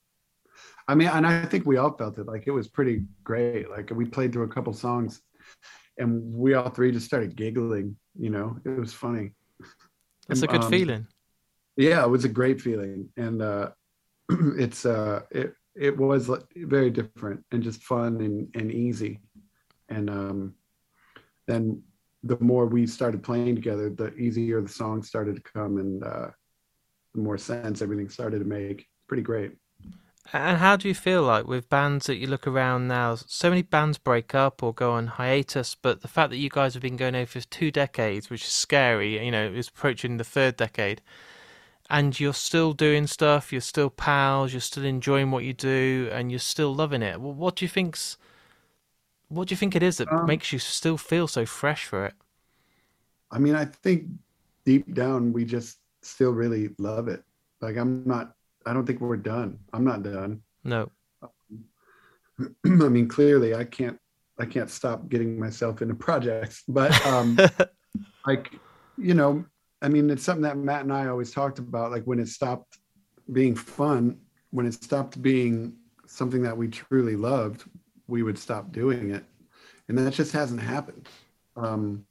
I 0.88 0.96
mean, 0.96 1.10
and 1.10 1.28
I 1.28 1.46
think 1.46 1.66
we 1.66 1.78
all 1.78 1.92
felt 1.92 2.18
it. 2.18 2.28
Like 2.28 2.48
it 2.48 2.52
was 2.52 2.68
pretty 2.68 3.04
great. 3.24 3.70
Like 3.70 3.92
we 3.94 4.06
played 4.06 4.32
through 4.32 4.44
a 4.44 4.48
couple 4.48 4.72
songs, 4.74 5.22
and 5.98 6.34
we 6.34 6.54
all 6.54 6.70
three 6.70 6.92
just 6.92 7.06
started 7.06 7.36
giggling. 7.36 7.98
You 8.18 8.30
know, 8.30 8.58
it 8.64 8.80
was 8.80 8.94
funny. 8.94 9.34
It's 10.30 10.42
a 10.42 10.48
good 10.48 10.64
um, 10.64 10.72
feeling. 10.72 11.08
Yeah, 11.76 12.04
it 12.04 12.10
was 12.10 12.26
a 12.26 12.30
great 12.30 12.62
feeling, 12.62 13.10
and 13.18 13.42
uh, 13.42 13.72
it's 14.58 14.86
uh, 14.86 15.22
it 15.32 15.54
it 15.76 15.98
was 15.98 16.30
very 16.56 16.90
different 16.90 17.44
and 17.52 17.64
just 17.64 17.84
fun 17.84 18.22
and 18.22 18.50
and 18.56 18.72
easy, 18.72 19.20
and 19.90 20.10
um, 20.10 20.56
then 21.48 21.82
the 22.24 22.38
more 22.40 22.66
we 22.66 22.86
started 22.88 23.24
playing 23.24 23.56
together, 23.56 23.90
the 23.90 24.14
easier 24.16 24.62
the 24.62 24.70
songs 24.70 25.08
started 25.08 25.36
to 25.36 25.52
come 25.54 25.78
and 25.78 26.04
uh, 26.04 26.28
the 27.14 27.22
more 27.22 27.38
sense 27.38 27.82
everything 27.82 28.10
started 28.10 28.40
to 28.40 28.46
make. 28.46 28.86
Pretty 29.08 29.24
great. 29.24 29.52
And 30.34 30.58
how 30.58 30.76
do 30.76 30.90
you 30.90 30.94
feel 30.94 31.24
like 31.24 31.48
with 31.48 31.70
bands 31.70 32.08
that 32.08 32.18
you 32.18 32.28
look 32.28 32.46
around 32.48 32.90
now? 32.90 33.16
So 33.16 33.50
many 33.50 33.62
bands 33.62 33.98
break 33.98 34.36
up 34.36 34.62
or 34.62 34.74
go 34.74 34.92
on 34.92 35.08
hiatus, 35.08 35.74
but 35.74 36.02
the 36.02 36.10
fact 36.10 36.32
that 36.32 36.38
you 36.38 36.50
guys 36.50 36.74
have 36.74 36.84
been 36.84 36.98
going 36.98 37.16
over 37.16 37.40
for 37.40 37.48
two 37.48 37.72
decades, 37.72 38.30
which 38.30 38.44
is 38.44 38.50
scary, 38.50 39.24
you 39.24 39.32
know, 39.32 39.50
it's 39.54 39.70
approaching 39.70 40.18
the 40.18 40.26
third 40.26 40.58
decade, 40.58 41.02
and 41.90 42.20
you're 42.20 42.34
still 42.34 42.74
doing 42.74 43.08
stuff, 43.08 43.52
you're 43.52 43.62
still 43.62 43.90
pals, 43.90 44.54
you're 44.54 44.62
still 44.62 44.86
enjoying 44.86 45.32
what 45.32 45.44
you 45.44 45.54
do, 45.54 46.10
and 46.12 46.32
you're 46.32 46.40
still 46.40 46.74
loving 46.74 47.02
it. 47.02 47.20
What 47.20 47.56
do 47.56 47.66
you 47.66 47.70
think's 47.70 48.18
what 49.30 49.48
do 49.48 49.54
you 49.54 49.58
think 49.58 49.76
it 49.76 49.84
is 49.84 49.98
that 49.98 50.12
um, 50.12 50.26
makes 50.26 50.54
you 50.54 50.60
still 50.60 50.98
feel 50.98 51.28
so 51.28 51.46
fresh 51.46 51.86
for 51.86 52.06
it? 52.06 52.14
I 53.30 53.40
mean, 53.40 53.56
I 53.56 53.66
think 53.66 54.06
deep 54.66 54.94
down 54.94 55.34
we 55.34 55.44
just 55.44 55.80
still 56.02 56.32
really 56.32 56.70
love 56.78 57.08
it. 57.08 57.24
Like 57.62 57.78
I'm 57.78 58.04
not. 58.06 58.34
I 58.66 58.74
don't 58.74 58.86
think 58.86 59.02
we're 59.02 59.18
done. 59.18 59.60
I'm 59.74 59.84
not 59.84 60.04
done. 60.04 60.42
No. 60.64 60.92
I 62.66 62.68
mean, 62.68 63.08
clearly, 63.08 63.56
I 63.56 63.64
can't. 63.64 64.00
I 64.40 64.46
can't 64.46 64.70
stop 64.70 65.10
getting 65.10 65.40
myself 65.40 65.82
into 65.82 65.96
projects, 65.96 66.64
but 66.68 66.94
um, 67.08 67.40
like, 68.28 68.52
you 68.96 69.16
know, 69.16 69.44
I 69.82 69.90
mean, 69.90 70.10
it's 70.10 70.24
something 70.24 70.44
that 70.44 70.58
Matt 70.58 70.84
and 70.84 70.94
I 70.94 71.08
always 71.08 71.32
talked 71.32 71.60
about. 71.60 71.92
Like 71.92 72.04
when 72.04 72.20
it 72.20 72.28
stopped 72.28 72.80
being 73.32 73.56
fun, 73.56 74.20
when 74.52 74.66
it 74.66 74.74
stopped 74.74 75.22
being 75.22 75.74
something 76.08 76.42
that 76.44 76.58
we 76.58 76.68
truly 76.68 77.16
loved, 77.16 77.64
we 78.08 78.24
would 78.24 78.38
stop 78.38 78.72
doing 78.72 79.12
it. 79.12 79.24
And 79.88 79.98
that 79.98 80.14
just 80.14 80.32
hasn't 80.32 80.62
happened. 80.62 81.08
Um, 81.56 82.06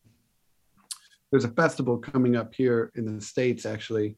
there's 1.31 1.45
a 1.45 1.49
festival 1.49 1.99
coming 1.99 2.37
up 2.37 2.55
here 2.55 2.93
in 2.95 3.05
the 3.05 3.21
States, 3.21 3.67
actually. 3.67 4.17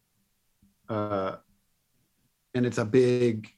Uh, 0.88 1.36
and 2.54 2.66
it's 2.66 2.78
a 2.78 2.84
big, 2.84 3.48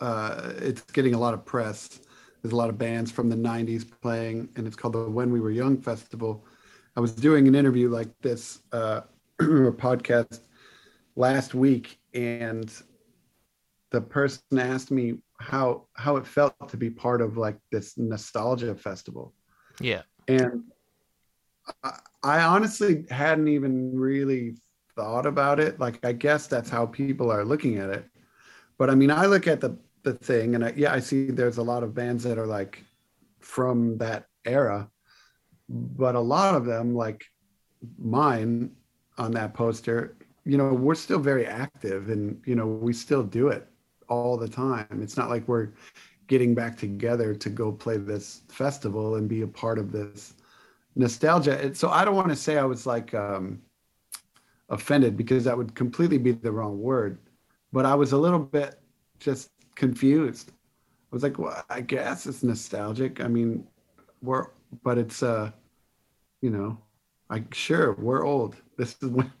uh, 0.00 0.52
it's 0.56 0.82
getting 0.92 1.14
a 1.14 1.18
lot 1.18 1.34
of 1.34 1.44
press. 1.44 2.00
There's 2.42 2.52
a 2.52 2.56
lot 2.56 2.70
of 2.70 2.78
bands 2.78 3.10
from 3.10 3.28
the 3.28 3.36
90s 3.36 3.84
playing, 4.02 4.48
and 4.56 4.66
it's 4.66 4.76
called 4.76 4.94
the 4.94 5.08
When 5.08 5.32
We 5.32 5.40
Were 5.40 5.50
Young 5.50 5.80
Festival. 5.80 6.46
I 6.96 7.00
was 7.00 7.12
doing 7.12 7.48
an 7.48 7.54
interview 7.54 7.88
like 7.88 8.08
this, 8.20 8.60
uh, 8.72 9.02
or 9.40 9.72
podcast 9.72 10.40
last 11.16 11.54
week, 11.54 11.98
and 12.12 12.72
the 13.90 14.00
person 14.00 14.58
asked 14.58 14.90
me 14.90 15.14
how 15.38 15.86
how 15.94 16.16
it 16.16 16.26
felt 16.26 16.68
to 16.68 16.76
be 16.76 16.90
part 16.90 17.20
of 17.20 17.36
like 17.36 17.58
this 17.70 17.98
nostalgia 17.98 18.74
festival. 18.74 19.34
Yeah. 19.80 20.02
And 20.28 20.64
I, 21.82 21.98
I 22.22 22.40
honestly 22.42 23.04
hadn't 23.10 23.48
even 23.48 23.96
really 23.98 24.56
thought 24.96 25.26
about 25.26 25.60
it. 25.60 25.80
Like 25.80 26.04
I 26.04 26.12
guess 26.12 26.46
that's 26.46 26.70
how 26.70 26.86
people 26.86 27.30
are 27.30 27.44
looking 27.44 27.78
at 27.78 27.90
it. 27.90 28.04
But 28.78 28.90
I 28.90 28.94
mean, 28.94 29.10
I 29.10 29.26
look 29.26 29.46
at 29.46 29.60
the 29.60 29.78
the 30.02 30.14
thing 30.14 30.54
and 30.54 30.64
I, 30.64 30.74
yeah, 30.76 30.92
I 30.92 31.00
see 31.00 31.30
there's 31.30 31.58
a 31.58 31.62
lot 31.62 31.82
of 31.82 31.94
bands 31.94 32.24
that 32.24 32.38
are 32.38 32.46
like 32.46 32.82
from 33.40 33.98
that 33.98 34.26
era, 34.44 34.90
but 35.68 36.14
a 36.14 36.20
lot 36.20 36.54
of 36.54 36.64
them 36.64 36.94
like 36.94 37.24
mine 37.98 38.70
on 39.18 39.32
that 39.32 39.54
poster, 39.54 40.16
you 40.44 40.58
know, 40.58 40.72
we're 40.72 40.94
still 40.94 41.18
very 41.18 41.46
active 41.46 42.10
and 42.10 42.40
you 42.44 42.54
know, 42.54 42.66
we 42.66 42.92
still 42.92 43.22
do 43.22 43.48
it 43.48 43.68
all 44.08 44.36
the 44.36 44.48
time. 44.48 44.86
It's 45.02 45.16
not 45.16 45.30
like 45.30 45.46
we're 45.48 45.70
getting 46.26 46.54
back 46.54 46.76
together 46.76 47.34
to 47.34 47.50
go 47.50 47.70
play 47.72 47.96
this 47.96 48.42
festival 48.48 49.16
and 49.16 49.28
be 49.28 49.42
a 49.42 49.46
part 49.46 49.78
of 49.78 49.92
this 49.92 50.34
nostalgia. 50.96 51.60
And 51.60 51.76
So 51.76 51.90
I 51.90 52.04
don't 52.04 52.16
want 52.16 52.28
to 52.28 52.36
say 52.36 52.58
I 52.58 52.64
was 52.64 52.86
like 52.86 53.14
um, 53.14 53.60
offended 54.68 55.16
because 55.16 55.44
that 55.44 55.56
would 55.56 55.74
completely 55.74 56.18
be 56.18 56.32
the 56.32 56.52
wrong 56.52 56.80
word, 56.80 57.18
but 57.72 57.84
I 57.84 57.94
was 57.94 58.12
a 58.12 58.16
little 58.18 58.38
bit 58.38 58.80
just 59.18 59.50
confused. 59.74 60.50
I 60.50 61.14
was 61.14 61.22
like, 61.22 61.38
well, 61.38 61.64
I 61.70 61.80
guess 61.80 62.26
it's 62.26 62.42
nostalgic. 62.42 63.20
I 63.20 63.28
mean, 63.28 63.66
we're, 64.22 64.46
but 64.82 64.98
it's, 64.98 65.22
uh, 65.22 65.50
you 66.40 66.50
know, 66.50 66.78
I 67.30 67.44
sure 67.52 67.92
we're 67.94 68.24
old. 68.24 68.56
This 68.76 68.96
is 69.02 69.08
when, 69.08 69.32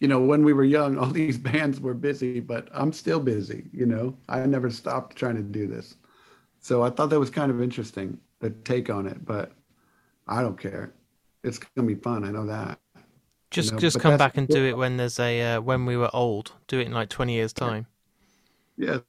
you 0.00 0.08
know, 0.08 0.20
when 0.20 0.44
we 0.44 0.52
were 0.52 0.64
young, 0.64 0.98
all 0.98 1.06
these 1.06 1.38
bands 1.50 1.80
were 1.80 1.94
busy, 1.94 2.40
but 2.40 2.68
I'm 2.72 2.92
still 2.92 3.20
busy. 3.20 3.68
You 3.72 3.86
know, 3.86 4.16
I 4.28 4.44
never 4.46 4.70
stopped 4.70 5.16
trying 5.16 5.36
to 5.36 5.42
do 5.42 5.66
this. 5.66 5.96
So 6.60 6.82
I 6.82 6.90
thought 6.90 7.10
that 7.10 7.18
was 7.18 7.30
kind 7.30 7.50
of 7.50 7.60
interesting, 7.60 8.18
the 8.40 8.50
take 8.50 8.90
on 8.90 9.06
it, 9.06 9.24
but 9.24 9.52
I 10.28 10.42
don't 10.42 10.58
care. 10.58 10.92
It's 11.42 11.58
gonna 11.58 11.88
be 11.88 11.96
fun. 11.96 12.24
I 12.24 12.30
know 12.30 12.46
that. 12.46 12.78
Just 13.50 13.70
you 13.70 13.72
know, 13.72 13.78
just 13.80 14.00
come 14.00 14.16
back 14.16 14.36
and 14.38 14.46
the- 14.46 14.54
do 14.54 14.64
it 14.66 14.76
when 14.76 14.96
there's 14.96 15.18
a 15.18 15.56
uh, 15.56 15.60
when 15.60 15.84
we 15.84 15.96
were 15.96 16.10
old. 16.14 16.52
Do 16.68 16.78
it 16.78 16.86
in 16.86 16.92
like 16.92 17.08
20 17.08 17.32
years 17.34 17.52
time. 17.52 17.86
Yes. 18.78 19.02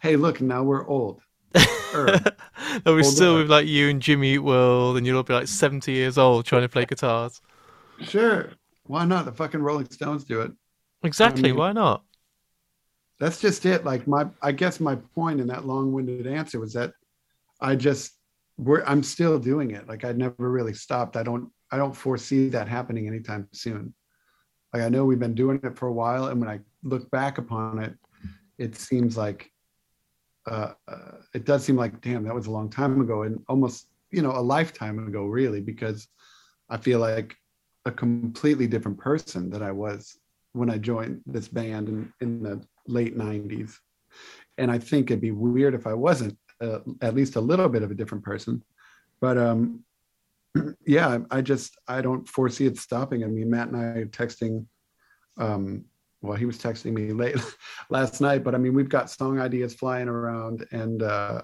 Hey, 0.00 0.16
look, 0.16 0.40
now 0.40 0.62
we're 0.62 0.86
old. 0.86 1.20
Be 2.84 2.90
Hold 2.90 3.04
still 3.04 3.36
with 3.36 3.50
like 3.50 3.66
you 3.66 3.90
and 3.90 4.00
Jimmy 4.00 4.34
Eat 4.34 4.38
World, 4.38 4.96
and 4.96 5.06
you'll 5.06 5.18
all 5.18 5.22
be 5.22 5.34
like 5.34 5.48
70 5.48 5.92
years 5.92 6.16
old 6.18 6.46
trying 6.46 6.62
to 6.62 6.68
play 6.68 6.84
guitars. 6.84 7.40
sure. 8.00 8.50
Why 8.84 9.04
not? 9.04 9.26
The 9.26 9.32
fucking 9.32 9.62
Rolling 9.62 9.88
Stones 9.90 10.24
do 10.24 10.40
it. 10.40 10.52
Exactly. 11.02 11.42
mean- 11.42 11.56
why 11.56 11.72
not? 11.72 12.02
that's 13.22 13.40
just 13.40 13.64
it 13.66 13.84
like 13.84 14.08
my 14.08 14.26
i 14.42 14.50
guess 14.50 14.80
my 14.80 14.96
point 15.14 15.40
in 15.40 15.46
that 15.46 15.64
long-winded 15.64 16.26
answer 16.26 16.58
was 16.58 16.72
that 16.72 16.92
i 17.60 17.76
just 17.76 18.14
we're 18.58 18.82
i'm 18.84 19.00
still 19.00 19.38
doing 19.38 19.70
it 19.70 19.86
like 19.86 20.04
i 20.04 20.10
never 20.10 20.50
really 20.50 20.74
stopped 20.74 21.16
i 21.16 21.22
don't 21.22 21.48
i 21.70 21.76
don't 21.76 21.94
foresee 21.94 22.48
that 22.48 22.66
happening 22.66 23.06
anytime 23.06 23.46
soon 23.52 23.94
like 24.74 24.82
i 24.82 24.88
know 24.88 25.04
we've 25.04 25.20
been 25.20 25.36
doing 25.36 25.60
it 25.62 25.78
for 25.78 25.86
a 25.86 25.92
while 25.92 26.26
and 26.26 26.40
when 26.40 26.50
i 26.50 26.58
look 26.82 27.08
back 27.12 27.38
upon 27.38 27.78
it 27.78 27.94
it 28.58 28.74
seems 28.74 29.16
like 29.16 29.51
uh, 30.46 30.72
uh 30.88 31.12
it 31.34 31.44
does 31.44 31.64
seem 31.64 31.76
like 31.76 32.00
damn 32.00 32.24
that 32.24 32.34
was 32.34 32.46
a 32.46 32.50
long 32.50 32.68
time 32.68 33.00
ago 33.00 33.22
and 33.22 33.42
almost 33.48 33.86
you 34.10 34.22
know 34.22 34.32
a 34.32 34.40
lifetime 34.40 35.06
ago 35.06 35.24
really 35.26 35.60
because 35.60 36.08
i 36.68 36.76
feel 36.76 36.98
like 36.98 37.36
a 37.84 37.90
completely 37.90 38.66
different 38.66 38.98
person 38.98 39.50
that 39.50 39.62
i 39.62 39.70
was 39.70 40.18
when 40.52 40.70
i 40.70 40.78
joined 40.78 41.20
this 41.26 41.48
band 41.48 41.88
in, 41.88 42.12
in 42.20 42.42
the 42.42 42.60
late 42.86 43.16
90s 43.16 43.78
and 44.58 44.70
i 44.70 44.78
think 44.78 45.10
it'd 45.10 45.20
be 45.20 45.30
weird 45.30 45.74
if 45.74 45.86
i 45.86 45.94
wasn't 45.94 46.36
uh, 46.62 46.78
at 47.00 47.14
least 47.14 47.36
a 47.36 47.40
little 47.40 47.68
bit 47.68 47.82
of 47.82 47.90
a 47.90 47.94
different 47.94 48.24
person. 48.24 48.62
But 49.20 49.36
um 49.36 49.84
yeah 50.86 51.18
i 51.30 51.40
just 51.40 51.78
i 51.88 52.00
don't 52.00 52.28
foresee 52.28 52.66
it 52.66 52.78
stopping. 52.78 53.24
I 53.24 53.26
mean 53.26 53.50
matt 53.50 53.68
and 53.68 53.76
i 53.76 53.82
are 54.00 54.06
texting 54.06 54.66
um 55.38 55.84
well 56.22 56.36
he 56.36 56.46
was 56.46 56.58
texting 56.58 56.92
me 56.92 57.12
late 57.12 57.36
last 57.90 58.20
night 58.20 58.42
but 58.42 58.54
i 58.54 58.58
mean 58.58 58.74
we've 58.74 58.88
got 58.88 59.10
song 59.10 59.40
ideas 59.40 59.74
flying 59.74 60.08
around 60.08 60.66
and 60.72 61.02
uh 61.02 61.42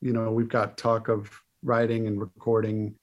you 0.00 0.12
know 0.12 0.30
we've 0.30 0.48
got 0.48 0.76
talk 0.76 1.08
of 1.08 1.30
writing 1.62 2.06
and 2.06 2.20
recording 2.20 2.94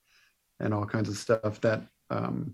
and 0.60 0.74
all 0.74 0.86
kinds 0.86 1.10
of 1.10 1.18
stuff 1.18 1.60
that 1.62 1.82
um 2.10 2.54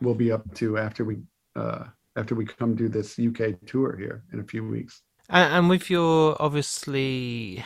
we'll 0.00 0.14
be 0.14 0.32
up 0.32 0.54
to 0.54 0.78
after 0.78 1.04
we 1.04 1.18
uh 1.56 1.84
after 2.18 2.34
we 2.34 2.44
come 2.44 2.74
do 2.74 2.88
this 2.88 3.18
UK 3.18 3.54
tour 3.64 3.96
here 3.96 4.24
in 4.32 4.40
a 4.40 4.44
few 4.44 4.66
weeks. 4.66 5.02
And, 5.30 5.54
and 5.54 5.68
with 5.68 5.88
your 5.88 6.40
obviously 6.42 7.64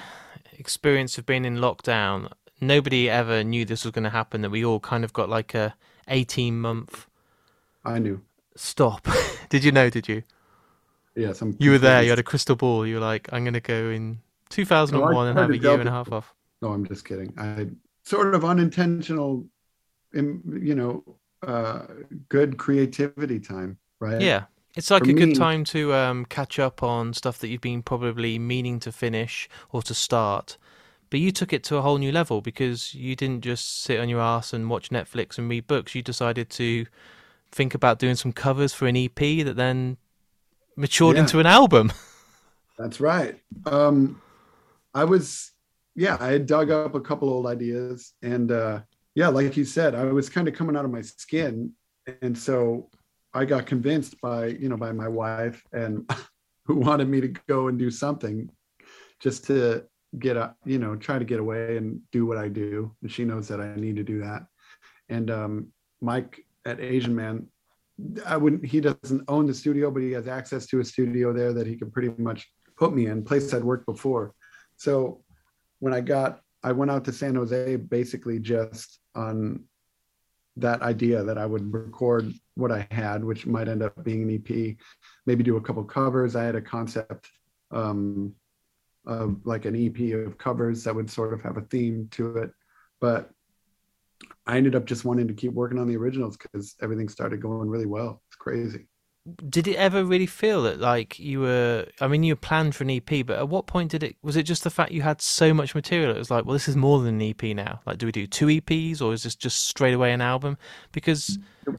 experience 0.53 1.17
of 1.17 1.25
being 1.25 1.47
in 1.47 1.57
lockdown, 1.57 2.31
nobody 2.61 3.09
ever 3.09 3.43
knew 3.43 3.65
this 3.65 3.85
was 3.85 3.93
going 3.93 4.05
to 4.05 4.11
happen. 4.11 4.43
That 4.43 4.51
we 4.51 4.65
all 4.65 4.79
kind 4.79 5.05
of 5.05 5.13
got 5.15 5.31
like 5.31 5.55
a 5.55 5.75
18 6.09 6.61
month 6.61 7.07
I 7.85 7.99
knew. 7.99 8.21
Stop. 8.57 9.07
did 9.49 9.65
you 9.65 9.73
know? 9.73 9.91
Did 9.91 10.09
you? 10.09 10.23
Yes, 11.15 11.43
I'm. 11.43 11.57
You 11.59 11.73
were 11.73 11.79
there. 11.79 12.03
You 12.03 12.11
had 12.11 12.19
a 12.19 12.25
crystal 12.25 12.57
ball. 12.57 12.87
You 12.87 12.97
were 12.97 13.01
like, 13.01 13.29
I'm 13.33 13.45
going 13.45 13.55
to 13.55 13.61
go 13.61 13.91
in 13.91 14.19
2001 14.51 15.29
and 15.29 15.39
have 15.39 15.51
a 15.51 15.59
year 15.59 15.81
and 15.81 15.89
a 15.89 15.93
half 15.93 16.11
off. 16.13 16.35
No, 16.61 16.69
I'm 16.69 16.87
just 16.87 17.05
kidding. 17.05 17.33
I 17.37 17.67
sort 18.05 18.35
of 18.35 18.45
unintentional, 18.45 19.47
you 20.13 20.75
know, 20.75 21.05
uh, 21.47 21.83
good 22.29 22.57
creativity 22.57 23.41
time, 23.41 23.79
right? 24.01 24.21
Yeah. 24.21 24.45
It's 24.75 24.91
like 24.91 25.05
For 25.05 25.11
a 25.11 25.15
good 25.15 25.35
time 25.35 25.65
to 25.65 25.93
um, 25.93 26.25
catch 26.25 26.59
up 26.59 26.83
on 26.83 27.13
stuff 27.13 27.39
that 27.41 27.49
you've 27.49 27.61
been 27.61 27.83
probably 27.83 28.39
meaning 28.39 28.81
to 28.81 28.93
finish 28.93 29.49
or 29.71 29.83
to 29.83 29.93
start. 29.93 30.57
But 31.11 31.21
you 31.21 31.31
took 31.31 31.53
it 31.53 31.63
to 31.65 31.77
a 31.77 31.83
whole 31.83 31.99
new 31.99 32.11
level 32.11 32.41
because 32.41 32.95
you 32.95 33.15
didn't 33.15 33.43
just 33.43 33.83
sit 33.83 34.01
on 34.01 34.09
your 34.09 34.21
ass 34.21 34.55
and 34.55 34.71
watch 34.71 34.89
Netflix 34.89 35.37
and 35.37 35.51
read 35.51 35.67
books. 35.67 35.95
You 35.95 36.01
decided 36.01 36.49
to 36.51 36.87
think 37.53 37.75
about 37.75 37.99
doing 37.99 38.17
some 38.17 38.33
covers 38.33 38.73
for 38.75 38.87
an 38.87 38.97
EP 38.97 39.15
that 39.45 39.55
then 39.57 39.99
matured 40.77 41.17
Yeah. 41.17 41.23
into 41.23 41.39
an 41.39 41.47
album. 41.47 41.93
That's 42.79 43.01
right. 43.01 43.39
Um, 43.67 44.21
I 44.95 45.05
was, 45.05 45.53
yeah, 45.95 46.17
I 46.19 46.29
had 46.33 46.47
dug 46.47 46.71
up 46.71 46.95
a 46.95 47.01
couple 47.01 47.29
old 47.29 47.47
ideas, 47.47 48.15
and 48.23 48.51
uh, 48.51 48.81
yeah, 49.15 49.29
like 49.29 49.57
you 49.57 49.65
said, 49.65 49.95
I 49.95 50.05
was 50.07 50.29
kind 50.29 50.49
of 50.49 50.55
coming 50.55 50.77
out 50.77 50.85
of 50.85 50.91
my 50.91 51.03
skin, 51.03 51.73
and 52.23 52.37
so 52.37 52.91
I 53.35 53.45
got 53.45 53.67
convinced 53.67 54.21
by 54.21 54.47
you 54.47 54.69
know 54.69 54.77
by 54.77 54.93
my 54.93 55.09
wife 55.09 55.63
and 55.73 56.11
who 56.67 56.77
wanted 56.77 57.09
me 57.09 57.21
to 57.21 57.29
go 57.47 57.69
and 57.69 57.79
do 57.79 57.91
something, 57.91 58.51
just 59.21 59.45
to 59.47 59.85
get 60.19 60.37
a 60.37 60.55
you 60.65 60.79
know 60.79 60.97
try 60.97 61.19
to 61.19 61.25
get 61.25 61.41
away 61.41 61.77
and 61.77 62.01
do 62.11 62.25
what 62.27 62.39
I 62.39 62.49
do, 62.49 62.95
and 63.03 63.11
she 63.13 63.25
knows 63.25 63.49
that 63.49 63.61
I 63.61 63.75
need 63.77 63.97
to 63.97 64.03
do 64.03 64.21
that, 64.21 64.47
and 65.11 65.31
um, 65.31 65.73
Mike 66.01 66.45
at 66.65 66.81
Asian 66.81 67.15
Man. 67.15 67.47
I 68.27 68.37
wouldn't. 68.37 68.65
He 68.65 68.81
doesn't 68.81 69.25
own 69.29 69.47
the 69.47 69.55
studio, 69.55 69.91
but 69.91 70.03
he 70.03 70.13
has 70.13 70.27
access 70.27 70.67
to 70.67 70.81
a 70.81 70.85
studio 70.85 71.33
there 71.33 71.53
that 71.53 71.67
he 71.67 71.77
can 71.77 71.91
pretty 71.91 72.11
much 72.21 72.49
put 72.77 72.95
me 72.95 73.07
in 73.07 73.23
place 73.23 73.53
I'd 73.53 73.65
worked 73.65 73.87
before. 73.87 74.35
So 74.77 75.23
when 75.79 75.93
I 75.93 76.01
got, 76.01 76.41
I 76.63 76.73
went 76.73 76.91
out 76.91 77.05
to 77.05 77.13
San 77.13 77.35
Jose 77.35 77.77
basically 77.77 78.39
just 78.39 78.99
on 79.15 79.65
that 80.57 80.83
idea 80.83 81.23
that 81.23 81.39
I 81.39 81.47
would 81.47 81.73
record 81.73 82.33
what 82.55 82.73
I 82.73 82.87
had, 82.91 83.25
which 83.25 83.47
might 83.47 83.69
end 83.69 83.83
up 83.83 84.03
being 84.05 84.23
an 84.23 84.35
EP, 84.35 84.77
maybe 85.27 85.43
do 85.43 85.57
a 85.57 85.61
couple 85.61 85.85
covers. 85.85 86.37
I 86.37 86.45
had 86.45 86.57
a 86.57 86.61
concept 86.61 87.31
um, 87.71 88.35
of 89.07 89.39
like 89.45 89.65
an 89.65 89.77
EP 89.77 90.15
of 90.27 90.39
covers 90.39 90.85
that 90.85 90.95
would 90.95 91.11
sort 91.11 91.33
of 91.33 91.43
have 91.43 91.57
a 91.57 91.63
theme 91.63 92.09
to 92.13 92.37
it, 92.39 92.51
but 93.01 93.31
I 94.47 94.57
ended 94.57 94.75
up 94.75 94.87
just 94.87 95.05
wanting 95.05 95.29
to 95.29 95.35
keep 95.35 95.53
working 95.53 95.79
on 95.79 95.87
the 95.89 95.97
originals 95.97 96.37
because 96.37 96.75
everything 96.83 97.09
started 97.09 97.41
going 97.41 97.69
really 97.69 97.87
well. 97.87 98.23
It's 98.29 98.37
crazy. 98.37 98.87
did 99.49 99.69
it 99.69 99.77
ever 99.77 100.05
really 100.05 100.27
feel 100.27 100.63
that 100.65 100.81
like 100.81 101.17
you 101.21 101.39
were 101.41 101.87
i 102.01 102.09
mean 102.09 102.25
you 102.25 102.35
planned 102.35 102.75
for 102.75 102.83
an 102.83 102.91
ep 102.91 103.09
but 103.25 103.39
at 103.39 103.49
what 103.49 103.69
point 103.69 103.89
did 103.93 104.03
it 104.03 104.17
was 104.23 104.37
it 104.37 104.43
just 104.43 104.65
the 104.65 104.71
fact 104.71 104.91
you 104.91 105.03
had 105.03 105.21
so 105.21 105.55
much 105.55 105.77
material 105.77 106.11
it 106.11 106.19
was 106.19 106.29
like 106.31 106.45
well 106.45 106.55
this 106.55 106.67
is 106.67 106.75
more 106.75 106.99
than 107.01 107.21
an 107.21 107.29
ep 107.31 107.43
now 107.55 107.81
like 107.87 107.99
do 107.99 108.07
we 108.07 108.11
do 108.13 108.27
two 108.27 108.47
eps 108.47 109.01
or 109.01 109.13
is 109.13 109.23
this 109.23 109.37
just 109.37 109.69
straight 109.69 109.95
away 109.95 110.13
an 110.13 110.21
album 110.21 110.59
because 110.91 111.39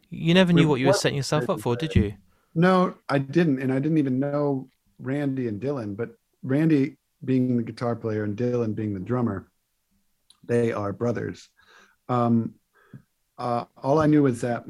you 0.09 0.33
never 0.33 0.53
knew 0.53 0.69
what 0.69 0.79
you 0.79 0.87
were 0.87 0.93
setting 0.93 1.17
yourself 1.17 1.49
up 1.49 1.59
for 1.59 1.75
did 1.75 1.93
you 1.95 2.13
No, 2.55 2.95
I 3.09 3.17
didn't, 3.19 3.61
and 3.61 3.73
I 3.73 3.79
didn't 3.79 3.97
even 3.97 4.19
know 4.19 4.69
Randy 4.99 5.47
and 5.47 5.59
Dylan, 5.61 5.95
but 5.97 6.09
Randy 6.43 6.97
being 7.25 7.57
the 7.57 7.63
guitar 7.63 7.95
player 7.95 8.23
and 8.23 8.37
Dylan 8.37 8.75
being 8.75 8.93
the 8.93 8.99
drummer, 8.99 9.51
they 10.43 10.71
are 10.71 10.93
brothers. 10.93 11.49
Um, 12.09 12.55
uh, 13.37 13.65
all 13.81 13.99
I 13.99 14.07
knew 14.07 14.23
was 14.23 14.41
that 14.41 14.65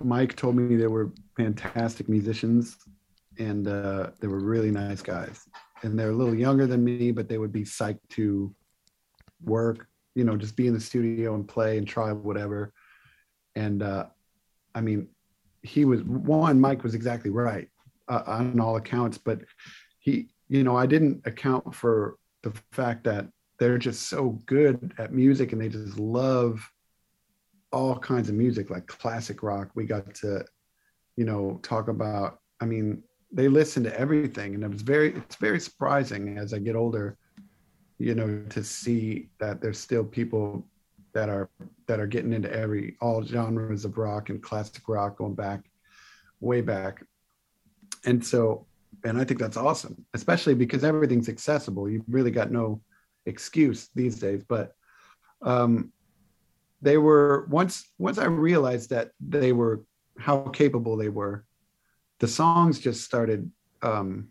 Mike 0.00 0.36
told 0.36 0.56
me 0.56 0.76
they 0.76 0.86
were 0.86 1.12
fantastic 1.36 2.08
musicians 2.08 2.76
and 3.38 3.68
uh, 3.68 4.10
they 4.20 4.26
were 4.26 4.40
really 4.40 4.70
nice 4.70 5.02
guys. 5.02 5.48
And 5.82 5.98
they're 5.98 6.10
a 6.10 6.14
little 6.14 6.34
younger 6.34 6.66
than 6.66 6.82
me, 6.82 7.12
but 7.12 7.28
they 7.28 7.38
would 7.38 7.52
be 7.52 7.62
psyched 7.62 8.08
to 8.10 8.54
work, 9.44 9.86
you 10.14 10.24
know, 10.24 10.36
just 10.36 10.56
be 10.56 10.66
in 10.66 10.74
the 10.74 10.80
studio 10.80 11.34
and 11.34 11.46
play 11.46 11.78
and 11.78 11.86
try 11.86 12.12
whatever. 12.12 12.72
And 13.54 13.82
uh, 13.82 14.06
I 14.74 14.80
mean, 14.80 15.08
he 15.62 15.84
was 15.84 16.02
one, 16.02 16.60
Mike 16.60 16.82
was 16.82 16.94
exactly 16.94 17.30
right 17.30 17.68
uh, 18.08 18.22
on 18.26 18.58
all 18.60 18.76
accounts, 18.76 19.18
but 19.18 19.40
he, 19.98 20.28
you 20.48 20.62
know, 20.64 20.76
I 20.76 20.86
didn't 20.86 21.26
account 21.26 21.74
for 21.74 22.16
the 22.42 22.52
fact 22.72 23.04
that 23.04 23.26
they're 23.58 23.78
just 23.78 24.08
so 24.08 24.38
good 24.46 24.94
at 24.98 25.12
music 25.12 25.52
and 25.52 25.60
they 25.60 25.68
just 25.68 25.98
love 25.98 26.70
all 27.72 27.98
kinds 27.98 28.28
of 28.28 28.34
music 28.34 28.70
like 28.70 28.86
classic 28.86 29.42
rock. 29.42 29.70
We 29.74 29.84
got 29.84 30.14
to 30.16 30.44
you 31.16 31.24
know 31.24 31.58
talk 31.62 31.88
about 31.88 32.40
i 32.60 32.64
mean 32.66 33.02
they 33.32 33.48
listen 33.48 33.82
to 33.82 33.98
everything 33.98 34.54
and 34.54 34.62
it 34.62 34.70
was 34.70 34.82
very 34.82 35.14
it's 35.14 35.36
very 35.36 35.58
surprising 35.58 36.36
as 36.36 36.52
i 36.52 36.58
get 36.58 36.76
older 36.76 37.16
you 37.98 38.14
know 38.14 38.44
to 38.50 38.62
see 38.62 39.28
that 39.38 39.60
there's 39.60 39.78
still 39.78 40.04
people 40.04 40.64
that 41.14 41.30
are 41.30 41.48
that 41.86 41.98
are 41.98 42.06
getting 42.06 42.32
into 42.32 42.52
every 42.52 42.96
all 43.00 43.24
genres 43.24 43.86
of 43.86 43.96
rock 43.96 44.28
and 44.28 44.42
classic 44.42 44.86
rock 44.86 45.16
going 45.16 45.34
back 45.34 45.64
way 46.40 46.60
back. 46.60 47.02
And 48.04 48.24
so 48.24 48.66
and 49.04 49.18
i 49.18 49.24
think 49.24 49.40
that's 49.40 49.56
awesome 49.56 50.04
especially 50.14 50.54
because 50.54 50.84
everything's 50.84 51.28
accessible. 51.28 51.88
You've 51.88 52.04
really 52.08 52.30
got 52.30 52.50
no 52.50 52.82
excuse 53.24 53.88
these 53.94 54.18
days 54.18 54.44
but 54.46 54.74
um 55.42 55.92
they 56.82 56.98
were 56.98 57.46
once 57.50 57.84
once 57.98 58.18
I 58.18 58.26
realized 58.26 58.90
that 58.90 59.10
they 59.20 59.52
were 59.52 59.82
how 60.18 60.40
capable 60.48 60.96
they 60.96 61.08
were, 61.08 61.44
the 62.20 62.28
songs 62.28 62.78
just 62.78 63.04
started 63.04 63.50
um, 63.82 64.28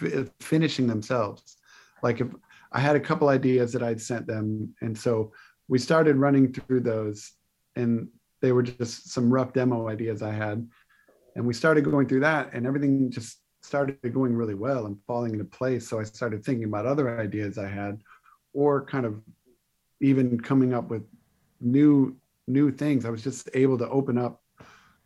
f- 0.00 0.30
finishing 0.40 0.86
themselves. 0.86 1.56
Like 2.02 2.20
if 2.20 2.28
I 2.72 2.80
had 2.80 2.96
a 2.96 3.00
couple 3.00 3.28
ideas 3.28 3.72
that 3.72 3.82
I'd 3.82 4.00
sent 4.00 4.26
them, 4.26 4.74
and 4.80 4.96
so 4.96 5.32
we 5.68 5.78
started 5.78 6.16
running 6.16 6.52
through 6.52 6.80
those, 6.80 7.32
and 7.74 8.08
they 8.40 8.52
were 8.52 8.62
just 8.62 9.10
some 9.10 9.32
rough 9.32 9.52
demo 9.52 9.88
ideas 9.88 10.22
I 10.22 10.32
had, 10.32 10.68
and 11.34 11.46
we 11.46 11.54
started 11.54 11.84
going 11.84 12.06
through 12.08 12.20
that, 12.20 12.50
and 12.52 12.66
everything 12.66 13.10
just 13.10 13.38
started 13.62 13.98
going 14.12 14.34
really 14.34 14.54
well 14.54 14.86
and 14.86 14.96
falling 15.06 15.32
into 15.32 15.44
place. 15.44 15.88
So 15.88 15.98
I 15.98 16.04
started 16.04 16.44
thinking 16.44 16.64
about 16.64 16.86
other 16.86 17.18
ideas 17.20 17.58
I 17.58 17.68
had, 17.68 18.00
or 18.52 18.84
kind 18.84 19.06
of 19.06 19.20
even 20.00 20.38
coming 20.38 20.74
up 20.74 20.88
with 20.88 21.02
new 21.60 22.16
new 22.46 22.70
things. 22.70 23.04
I 23.04 23.10
was 23.10 23.22
just 23.22 23.48
able 23.54 23.78
to 23.78 23.88
open 23.88 24.18
up 24.18 24.42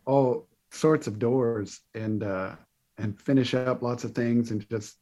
all 0.05 0.49
sorts 0.71 1.07
of 1.07 1.19
doors 1.19 1.81
and 1.95 2.23
uh, 2.23 2.57
and 2.99 3.21
finish 3.21 3.55
up 3.55 3.83
lots 3.83 4.05
of 4.05 4.15
things 4.15 4.51
and 4.51 4.69
just 4.69 4.97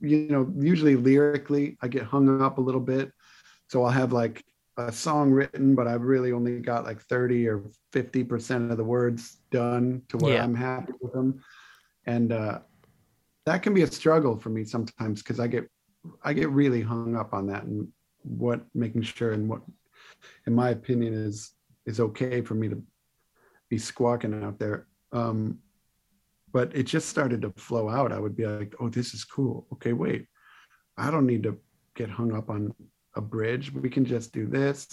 you 0.00 0.28
know 0.28 0.52
usually 0.58 0.96
lyrically 0.96 1.76
I 1.80 1.88
get 1.88 2.02
hung 2.04 2.42
up 2.42 2.58
a 2.58 2.60
little 2.60 2.80
bit, 2.80 3.12
so 3.68 3.84
I'll 3.84 3.90
have 3.90 4.12
like 4.12 4.44
a 4.76 4.90
song 4.90 5.30
written, 5.30 5.74
but 5.74 5.86
I've 5.86 6.02
really 6.02 6.32
only 6.32 6.58
got 6.58 6.84
like 6.84 7.00
thirty 7.02 7.46
or 7.48 7.62
fifty 7.92 8.24
percent 8.24 8.70
of 8.70 8.76
the 8.76 8.84
words 8.84 9.38
done 9.50 10.02
to 10.08 10.16
where 10.18 10.34
yeah. 10.34 10.42
I'm 10.42 10.54
happy 10.54 10.92
with 11.00 11.12
them, 11.12 11.42
and 12.06 12.32
uh, 12.32 12.58
that 13.46 13.62
can 13.62 13.74
be 13.74 13.82
a 13.82 13.86
struggle 13.86 14.36
for 14.36 14.48
me 14.48 14.64
sometimes 14.64 15.22
because 15.22 15.38
I 15.38 15.46
get 15.46 15.68
I 16.22 16.32
get 16.32 16.50
really 16.50 16.82
hung 16.82 17.16
up 17.16 17.32
on 17.32 17.46
that 17.48 17.64
and 17.64 17.88
what 18.22 18.64
making 18.74 19.02
sure 19.02 19.32
and 19.32 19.48
what 19.48 19.60
in 20.46 20.54
my 20.54 20.70
opinion, 20.70 21.14
is 21.14 21.52
is 21.86 22.00
okay 22.00 22.40
for 22.40 22.54
me 22.54 22.68
to 22.68 22.82
be 23.68 23.78
squawking 23.78 24.42
out 24.42 24.58
there. 24.58 24.86
Um, 25.12 25.58
but 26.52 26.74
it 26.74 26.84
just 26.84 27.08
started 27.08 27.42
to 27.42 27.50
flow 27.56 27.88
out. 27.88 28.12
I 28.12 28.20
would 28.20 28.36
be 28.36 28.46
like, 28.46 28.74
"Oh, 28.80 28.88
this 28.88 29.12
is 29.14 29.24
cool. 29.24 29.66
Okay, 29.72 29.92
wait, 29.92 30.26
I 30.96 31.10
don't 31.10 31.26
need 31.26 31.42
to 31.42 31.58
get 31.94 32.10
hung 32.10 32.32
up 32.32 32.48
on 32.50 32.74
a 33.14 33.20
bridge. 33.20 33.72
We 33.72 33.90
can 33.90 34.04
just 34.04 34.32
do 34.32 34.46
this, 34.46 34.86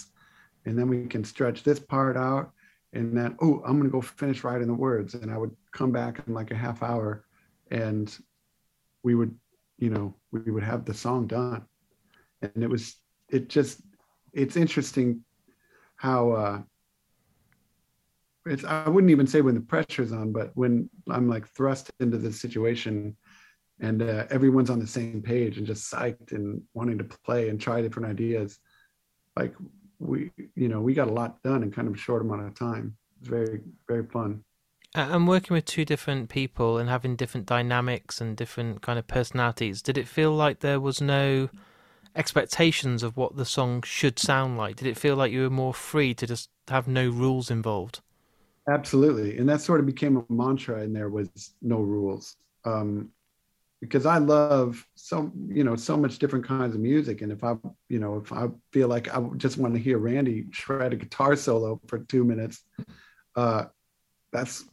and 0.64 0.78
then 0.78 0.88
we 0.88 1.06
can 1.06 1.24
stretch 1.24 1.62
this 1.62 1.78
part 1.78 2.16
out, 2.16 2.52
and 2.92 3.16
then 3.16 3.36
oh, 3.40 3.62
I'm 3.64 3.78
gonna 3.78 3.90
go 3.90 4.00
finish 4.00 4.44
writing 4.44 4.68
the 4.68 4.74
words." 4.74 5.14
And 5.14 5.30
I 5.30 5.38
would 5.38 5.54
come 5.72 5.92
back 5.92 6.22
in 6.26 6.34
like 6.34 6.50
a 6.50 6.56
half 6.56 6.82
hour, 6.82 7.24
and 7.70 8.16
we 9.02 9.14
would, 9.14 9.34
you 9.78 9.90
know, 9.90 10.14
we 10.30 10.50
would 10.50 10.62
have 10.62 10.84
the 10.84 10.94
song 10.94 11.26
done, 11.26 11.64
and 12.42 12.62
it 12.62 12.68
was 12.68 12.96
it 13.28 13.48
just 13.48 13.82
it's 14.32 14.56
interesting 14.56 15.24
how 15.96 16.32
uh, 16.32 16.62
it's 18.46 18.64
I 18.64 18.88
wouldn't 18.88 19.10
even 19.10 19.26
say 19.26 19.40
when 19.40 19.54
the 19.54 19.60
pressure's 19.60 20.12
on, 20.12 20.32
but 20.32 20.50
when 20.54 20.90
I'm 21.08 21.28
like 21.28 21.48
thrust 21.48 21.90
into 22.00 22.18
the 22.18 22.32
situation 22.32 23.16
and 23.80 24.02
uh, 24.02 24.26
everyone's 24.30 24.70
on 24.70 24.80
the 24.80 24.86
same 24.86 25.22
page 25.22 25.58
and 25.58 25.66
just 25.66 25.92
psyched 25.92 26.32
and 26.32 26.62
wanting 26.74 26.98
to 26.98 27.04
play 27.04 27.48
and 27.48 27.60
try 27.60 27.80
different 27.80 28.08
ideas, 28.08 28.58
like 29.36 29.54
we 29.98 30.30
you 30.56 30.68
know 30.68 30.80
we 30.80 30.94
got 30.94 31.08
a 31.08 31.12
lot 31.12 31.42
done 31.42 31.62
in 31.62 31.70
kind 31.70 31.88
of 31.88 31.94
a 31.94 31.98
short 31.98 32.22
amount 32.22 32.46
of 32.46 32.54
time. 32.54 32.96
It's 33.20 33.28
very 33.28 33.60
very 33.86 34.06
fun. 34.06 34.44
And 34.94 35.26
working 35.26 35.54
with 35.54 35.64
two 35.64 35.86
different 35.86 36.28
people 36.28 36.76
and 36.76 36.86
having 36.86 37.16
different 37.16 37.46
dynamics 37.46 38.20
and 38.20 38.36
different 38.36 38.82
kind 38.82 38.98
of 38.98 39.06
personalities, 39.06 39.80
did 39.80 39.96
it 39.96 40.06
feel 40.06 40.32
like 40.32 40.60
there 40.60 40.80
was 40.80 41.00
no 41.00 41.48
expectations 42.14 43.02
of 43.02 43.16
what 43.16 43.36
the 43.36 43.44
song 43.44 43.82
should 43.82 44.18
sound 44.18 44.58
like? 44.58 44.76
Did 44.76 44.88
it 44.88 44.96
feel 44.96 45.16
like 45.16 45.32
you 45.32 45.42
were 45.42 45.50
more 45.50 45.74
free 45.74 46.14
to 46.14 46.26
just 46.26 46.50
have 46.68 46.86
no 46.88 47.08
rules 47.08 47.50
involved? 47.50 48.00
Absolutely, 48.68 49.38
and 49.38 49.48
that 49.48 49.60
sort 49.60 49.80
of 49.80 49.86
became 49.86 50.16
a 50.16 50.32
mantra 50.32 50.82
in 50.82 50.92
there 50.92 51.08
was 51.08 51.28
no 51.62 51.80
rules, 51.80 52.36
um, 52.64 53.08
because 53.80 54.06
I 54.06 54.18
love 54.18 54.86
so 54.94 55.32
you 55.48 55.64
know 55.64 55.74
so 55.74 55.96
much 55.96 56.20
different 56.20 56.46
kinds 56.46 56.76
of 56.76 56.80
music, 56.80 57.22
and 57.22 57.32
if 57.32 57.42
I 57.42 57.56
you 57.88 57.98
know 57.98 58.18
if 58.18 58.32
I 58.32 58.46
feel 58.72 58.86
like 58.86 59.12
I 59.12 59.20
just 59.36 59.58
want 59.58 59.74
to 59.74 59.80
hear 59.80 59.98
Randy 59.98 60.46
shred 60.52 60.92
a 60.92 60.96
guitar 60.96 61.34
solo 61.34 61.80
for 61.88 61.98
two 61.98 62.22
minutes, 62.22 62.62
uh, 63.34 63.64
that's 64.32 64.64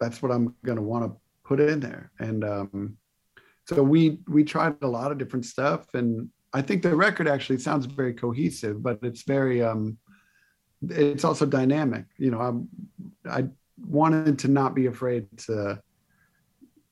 that's 0.00 0.20
what 0.20 0.32
I'm 0.32 0.56
going 0.64 0.76
to 0.76 0.82
want 0.82 1.04
to 1.04 1.16
put 1.44 1.60
in 1.60 1.78
there, 1.78 2.10
and 2.18 2.42
um, 2.42 2.96
so 3.68 3.84
we 3.84 4.18
we 4.26 4.42
tried 4.42 4.74
a 4.82 4.88
lot 4.88 5.12
of 5.12 5.18
different 5.18 5.44
stuff, 5.44 5.86
and 5.94 6.28
I 6.52 6.62
think 6.62 6.82
the 6.82 6.94
record 6.94 7.28
actually 7.28 7.58
sounds 7.58 7.86
very 7.86 8.12
cohesive, 8.12 8.82
but 8.82 8.98
it's 9.02 9.22
very 9.22 9.62
um, 9.62 9.98
it's 10.88 11.24
also 11.24 11.46
dynamic. 11.46 12.04
You 12.18 12.30
know, 12.30 12.40
I'm, 12.40 12.68
I 13.28 13.48
wanted 13.78 14.38
to 14.40 14.48
not 14.48 14.74
be 14.74 14.86
afraid 14.86 15.26
to 15.46 15.80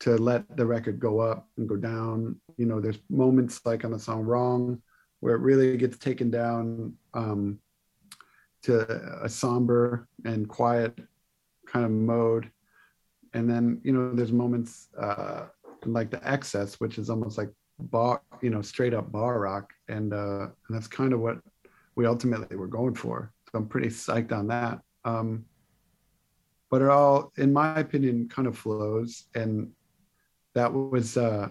to 0.01 0.17
let 0.17 0.57
the 0.57 0.65
record 0.65 0.99
go 0.99 1.21
up 1.21 1.47
and 1.59 1.69
go 1.69 1.77
down. 1.77 2.41
You 2.57 2.67
know, 2.67 2.81
there's 2.81 2.99
moments 3.11 3.61
like 3.65 3.85
on 3.85 3.91
the 3.91 3.99
song 3.99 4.23
"Wrong" 4.23 4.81
where 5.21 5.35
it 5.35 5.41
really 5.41 5.77
gets 5.77 5.99
taken 5.99 6.31
down 6.31 6.95
um, 7.13 7.59
to 8.63 8.87
a 9.23 9.29
somber 9.29 10.09
and 10.25 10.49
quiet 10.49 10.99
kind 11.67 11.85
of 11.85 11.91
mode, 11.91 12.51
and 13.35 13.49
then 13.49 13.81
you 13.85 13.93
know, 13.93 14.15
there's 14.15 14.33
moments 14.33 14.89
uh, 14.99 15.47
like 15.85 16.11
the 16.11 16.27
excess, 16.27 16.81
which 16.81 16.99
is 16.99 17.11
almost 17.11 17.37
like 17.37 17.51
bar, 17.81 18.23
you 18.41 18.51
know, 18.51 18.63
straight 18.63 18.95
up 18.95 19.11
bar 19.13 19.41
rock, 19.41 19.73
and 19.89 20.13
uh, 20.13 20.49
and 20.69 20.71
that's 20.71 20.87
kind 20.87 21.13
of 21.13 21.21
what 21.21 21.39
we 21.97 22.07
ultimately 22.07 22.57
were 22.57 22.67
going 22.67 22.95
for. 22.95 23.33
So 23.51 23.59
I'm 23.59 23.69
pretty 23.69 23.89
psyched 23.89 24.33
on 24.33 24.49
that. 24.49 24.81
Um, 25.05 25.45
but 26.71 26.83
it 26.83 26.89
all, 26.89 27.33
in 27.37 27.53
my 27.53 27.81
opinion, 27.81 28.29
kind 28.29 28.47
of 28.47 28.57
flows, 28.57 29.25
and 29.35 29.71
that 30.55 30.73
was 30.73 31.17
uh, 31.17 31.49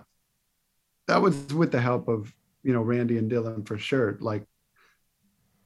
that 1.07 1.21
was 1.21 1.53
with 1.53 1.71
the 1.71 1.81
help 1.81 2.07
of 2.07 2.33
you 2.63 2.73
know 2.73 2.81
Randy 2.81 3.17
and 3.17 3.31
Dylan 3.31 3.67
for 3.67 3.77
sure. 3.77 4.17
Like 4.19 4.45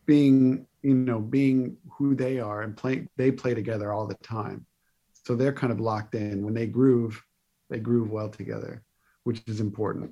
being 0.06 0.66
you 0.82 0.94
know 0.94 1.20
being 1.20 1.78
who 1.98 2.16
they 2.16 2.40
are 2.40 2.62
and 2.62 2.76
playing 2.76 3.10
they 3.18 3.32
play 3.32 3.54
together 3.54 3.92
all 3.92 4.06
the 4.06 4.16
time 4.16 4.66
so 5.12 5.36
they're 5.36 5.54
kind 5.54 5.72
of 5.72 5.80
locked 5.80 6.16
in 6.16 6.44
when 6.44 6.54
they 6.54 6.68
groove 6.68 7.24
they 7.70 7.80
groove 7.80 8.12
well 8.12 8.30
together 8.30 8.84
which 9.24 9.42
is 9.48 9.60
important 9.60 10.12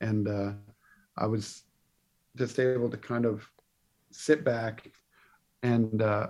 and 0.00 0.28
uh, 0.28 0.52
I 1.16 1.26
was 1.26 1.62
just 2.36 2.58
able 2.58 2.90
to 2.90 2.96
kind 2.96 3.24
of 3.24 3.48
sit 4.10 4.44
back 4.44 4.90
and 5.62 6.02
uh, 6.02 6.28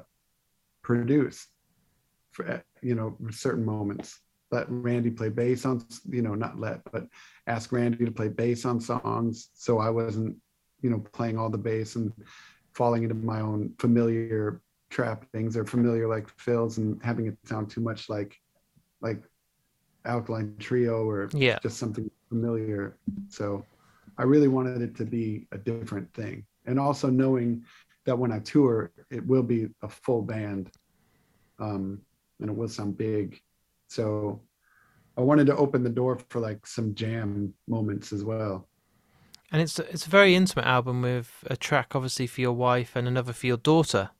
produce 0.83 1.49
for 2.33 2.63
you 2.83 2.95
know 2.95 3.17
certain 3.31 3.65
moments. 3.65 4.21
Let 4.51 4.67
Randy 4.69 5.11
play 5.11 5.31
bass 5.31 5.65
on 5.65 5.85
you 6.09 6.23
know 6.23 6.35
not 6.35 6.61
let 6.61 6.81
but 6.93 7.07
ask 7.47 7.73
Randy 7.73 8.05
to 8.05 8.11
play 8.13 8.29
bass 8.29 8.65
on 8.65 8.81
songs 8.81 9.49
so 9.55 9.79
I 9.79 9.91
wasn't 9.91 10.37
you 10.81 10.91
know 10.91 11.01
playing 11.13 11.39
all 11.39 11.51
the 11.51 11.59
bass 11.59 11.97
and 11.97 12.13
falling 12.75 13.03
into 13.03 13.15
my 13.15 13.41
own 13.41 13.73
familiar 13.79 14.61
trappings 14.91 15.57
or 15.57 15.65
familiar 15.65 16.07
like 16.09 16.29
fills 16.39 16.79
and 16.79 17.03
having 17.03 17.27
it 17.27 17.37
sound 17.45 17.71
too 17.71 17.81
much 17.81 18.09
like 18.09 18.37
like 19.01 19.23
Alkaline 20.05 20.57
Trio 20.59 21.05
or 21.09 21.31
Yeah. 21.33 21.59
just 21.63 21.79
something 21.79 22.11
familiar. 22.35 22.97
So 23.29 23.65
I 24.19 24.25
really 24.25 24.49
wanted 24.49 24.83
it 24.83 24.97
to 24.97 25.05
be 25.05 25.47
a 25.53 25.59
different 25.59 26.13
thing. 26.15 26.45
And 26.67 26.81
also 26.81 27.09
knowing 27.09 27.65
that 28.07 28.19
when 28.19 28.33
I 28.33 28.41
tour, 28.41 28.91
it 29.11 29.25
will 29.25 29.43
be 29.43 29.69
a 29.83 29.89
full 29.89 30.23
band 30.23 30.71
um, 31.61 32.01
and 32.41 32.51
it 32.51 32.57
will 32.57 32.69
sound 32.69 32.99
big. 32.99 33.41
So 33.89 34.41
I 35.17 35.21
wanted 35.21 35.47
to 35.47 35.57
open 35.57 35.85
the 35.85 35.97
door 36.01 36.19
for 36.29 36.41
like 36.41 36.67
some 36.67 36.95
jam 36.95 37.55
moments 37.69 38.13
as 38.13 38.25
well. 38.25 38.69
And 39.53 39.63
it's 39.63 39.79
it's 39.79 40.07
a 40.07 40.11
very 40.11 40.35
intimate 40.35 40.67
album 40.67 41.03
with 41.03 41.31
a 41.47 41.57
track 41.57 41.95
obviously 41.95 42.27
for 42.27 42.41
your 42.41 42.57
wife 42.69 42.97
and 42.97 43.07
another 43.07 43.33
for 43.33 43.47
your 43.47 43.57
daughter. 43.59 44.11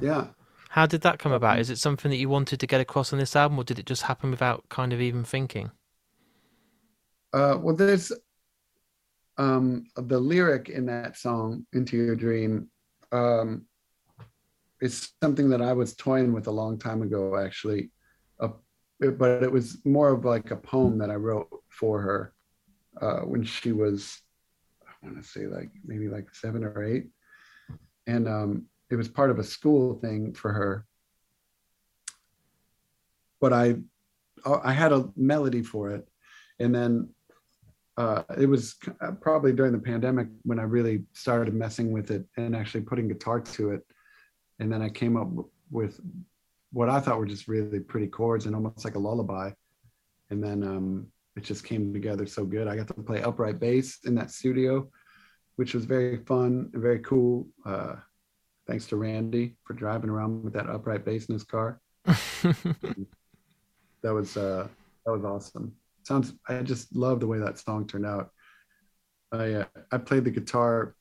Yeah. 0.00 0.28
How 0.70 0.86
did 0.86 1.02
that 1.02 1.20
come 1.20 1.30
about? 1.30 1.60
Is 1.60 1.70
it 1.70 1.78
something 1.78 2.10
that 2.10 2.16
you 2.16 2.28
wanted 2.28 2.58
to 2.58 2.66
get 2.66 2.80
across 2.80 3.12
on 3.12 3.20
this 3.20 3.36
album, 3.36 3.60
or 3.60 3.64
did 3.64 3.78
it 3.78 3.86
just 3.86 4.02
happen 4.02 4.32
without 4.32 4.68
kind 4.68 4.92
of 4.92 5.00
even 5.00 5.22
thinking? 5.22 5.70
Uh, 7.34 7.58
well, 7.60 7.74
there's 7.74 8.12
um, 9.38 9.84
the 9.96 10.18
lyric 10.18 10.68
in 10.68 10.86
that 10.86 11.16
song, 11.16 11.66
Into 11.72 11.96
Your 11.96 12.14
Dream, 12.14 12.68
um, 13.10 13.66
is 14.80 15.10
something 15.20 15.50
that 15.50 15.60
I 15.60 15.72
was 15.72 15.96
toying 15.96 16.32
with 16.32 16.46
a 16.46 16.52
long 16.52 16.78
time 16.78 17.02
ago, 17.02 17.36
actually. 17.36 17.90
Uh, 18.38 18.50
but 19.00 19.42
it 19.42 19.50
was 19.50 19.84
more 19.84 20.10
of 20.10 20.24
like 20.24 20.52
a 20.52 20.56
poem 20.56 20.96
that 20.98 21.10
I 21.10 21.16
wrote 21.16 21.48
for 21.70 22.00
her 22.00 22.32
uh, 23.02 23.22
when 23.22 23.42
she 23.42 23.72
was, 23.72 24.20
I 24.86 24.92
want 25.04 25.20
to 25.20 25.28
say 25.28 25.48
like 25.48 25.70
maybe 25.84 26.06
like 26.06 26.32
seven 26.32 26.62
or 26.62 26.84
eight. 26.84 27.08
And 28.06 28.28
um, 28.28 28.66
it 28.90 28.94
was 28.94 29.08
part 29.08 29.32
of 29.32 29.40
a 29.40 29.44
school 29.44 29.94
thing 29.94 30.34
for 30.34 30.52
her. 30.52 30.86
But 33.40 33.52
I, 33.52 33.74
I 34.46 34.72
had 34.72 34.92
a 34.92 35.08
melody 35.16 35.62
for 35.62 35.90
it. 35.90 36.06
And 36.60 36.72
then 36.72 37.08
uh, 37.96 38.22
it 38.38 38.46
was 38.46 38.76
uh, 39.00 39.12
probably 39.12 39.52
during 39.52 39.72
the 39.72 39.78
pandemic 39.78 40.28
when 40.42 40.58
I 40.58 40.64
really 40.64 41.04
started 41.12 41.54
messing 41.54 41.92
with 41.92 42.10
it 42.10 42.24
and 42.36 42.56
actually 42.56 42.80
putting 42.82 43.08
guitar 43.08 43.40
to 43.40 43.70
it. 43.70 43.86
And 44.58 44.72
then 44.72 44.82
I 44.82 44.88
came 44.88 45.16
up 45.16 45.28
with 45.70 46.00
what 46.72 46.88
I 46.88 47.00
thought 47.00 47.18
were 47.18 47.26
just 47.26 47.46
really 47.46 47.80
pretty 47.80 48.08
chords 48.08 48.46
and 48.46 48.54
almost 48.54 48.84
like 48.84 48.96
a 48.96 48.98
lullaby. 48.98 49.52
And 50.30 50.42
then 50.42 50.64
um, 50.64 51.06
it 51.36 51.44
just 51.44 51.64
came 51.64 51.92
together 51.92 52.26
so 52.26 52.44
good. 52.44 52.66
I 52.66 52.76
got 52.76 52.88
to 52.88 52.94
play 52.94 53.22
upright 53.22 53.60
bass 53.60 53.98
in 54.04 54.14
that 54.16 54.30
studio, 54.30 54.88
which 55.56 55.74
was 55.74 55.84
very 55.84 56.16
fun 56.16 56.70
and 56.72 56.82
very 56.82 56.98
cool. 57.00 57.46
Uh, 57.64 57.96
thanks 58.66 58.86
to 58.86 58.96
Randy 58.96 59.56
for 59.62 59.74
driving 59.74 60.10
around 60.10 60.42
with 60.42 60.54
that 60.54 60.68
upright 60.68 61.04
bass 61.04 61.26
in 61.26 61.34
his 61.34 61.44
car. 61.44 61.80
That 64.04 64.12
was 64.12 64.36
uh, 64.36 64.68
that 65.06 65.12
was 65.12 65.24
awesome 65.24 65.74
sounds 66.06 66.34
i 66.48 66.62
just 66.62 66.94
love 66.94 67.20
the 67.20 67.26
way 67.26 67.38
that 67.38 67.58
song 67.58 67.86
turned 67.86 68.06
out. 68.06 68.30
I 69.32 69.52
uh, 69.52 69.64
i 69.92 69.98
played 69.98 70.24
the 70.24 70.30
guitar 70.30 70.94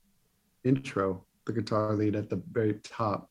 intro 0.64 1.26
the 1.46 1.54
guitar 1.54 1.94
lead 1.96 2.16
at 2.16 2.30
the 2.30 2.42
very 2.52 2.76
top. 2.84 3.30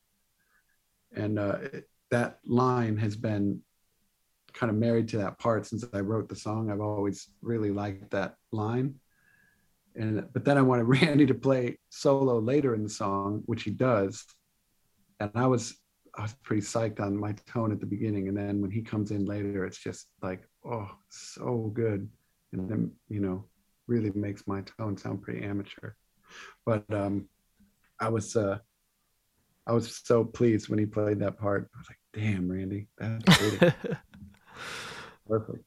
And 1.15 1.39
uh, 1.39 1.57
it, 1.61 1.89
that 2.11 2.39
line 2.45 2.97
has 2.97 3.15
been 3.15 3.61
kind 4.53 4.69
of 4.69 4.75
married 4.75 5.07
to 5.09 5.17
that 5.17 5.39
part 5.39 5.65
since 5.65 5.83
i 5.93 5.99
wrote 5.99 6.29
the 6.29 6.35
song. 6.35 6.69
I've 6.69 6.81
always 6.81 7.29
really 7.41 7.71
liked 7.71 8.11
that 8.11 8.35
line. 8.51 8.95
And 9.95 10.27
but 10.33 10.45
then 10.45 10.57
i 10.57 10.61
wanted 10.61 10.83
randy 11.01 11.25
to 11.25 11.33
play 11.33 11.77
solo 11.89 12.39
later 12.39 12.75
in 12.75 12.83
the 12.83 12.89
song 12.89 13.43
which 13.45 13.63
he 13.63 13.71
does. 13.71 14.25
And 15.19 15.31
i 15.35 15.47
was 15.47 15.75
i 16.15 16.21
was 16.21 16.33
pretty 16.43 16.61
psyched 16.61 16.99
on 16.99 17.17
my 17.17 17.31
tone 17.47 17.71
at 17.71 17.79
the 17.79 17.85
beginning 17.85 18.27
and 18.27 18.37
then 18.37 18.61
when 18.61 18.71
he 18.71 18.81
comes 18.81 19.11
in 19.11 19.25
later 19.25 19.65
it's 19.65 19.77
just 19.79 20.07
like 20.21 20.43
oh 20.65 20.89
so 21.09 21.71
good 21.73 22.09
and 22.53 22.69
then 22.69 22.91
you 23.09 23.19
know 23.19 23.45
really 23.87 24.11
makes 24.15 24.43
my 24.47 24.61
tone 24.61 24.97
sound 24.97 25.21
pretty 25.21 25.43
amateur 25.43 25.93
but 26.65 26.83
um 26.93 27.27
i 27.99 28.09
was 28.09 28.35
uh 28.35 28.57
i 29.67 29.71
was 29.71 30.01
so 30.05 30.23
pleased 30.23 30.69
when 30.69 30.79
he 30.79 30.85
played 30.85 31.19
that 31.19 31.37
part 31.37 31.69
i 31.73 31.77
was 31.77 31.87
like 31.89 31.99
damn 32.13 32.49
randy 32.51 32.87
that's 32.97 33.23
perfect 35.27 35.63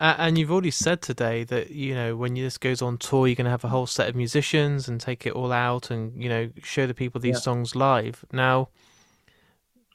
A- 0.00 0.16
and 0.18 0.38
you've 0.38 0.50
already 0.50 0.70
said 0.70 1.02
today 1.02 1.44
that 1.44 1.70
you 1.70 1.94
know 1.94 2.16
when 2.16 2.34
this 2.34 2.58
goes 2.58 2.80
on 2.82 2.96
tour, 2.98 3.26
you're 3.26 3.36
going 3.36 3.44
to 3.44 3.50
have 3.50 3.64
a 3.64 3.68
whole 3.68 3.86
set 3.86 4.08
of 4.08 4.16
musicians 4.16 4.88
and 4.88 5.00
take 5.00 5.26
it 5.26 5.32
all 5.32 5.52
out 5.52 5.90
and 5.90 6.22
you 6.22 6.28
know 6.28 6.50
show 6.62 6.86
the 6.86 6.94
people 6.94 7.20
these 7.20 7.36
Yeah. 7.36 7.40
songs 7.40 7.76
live. 7.76 8.24
Now, 8.32 8.68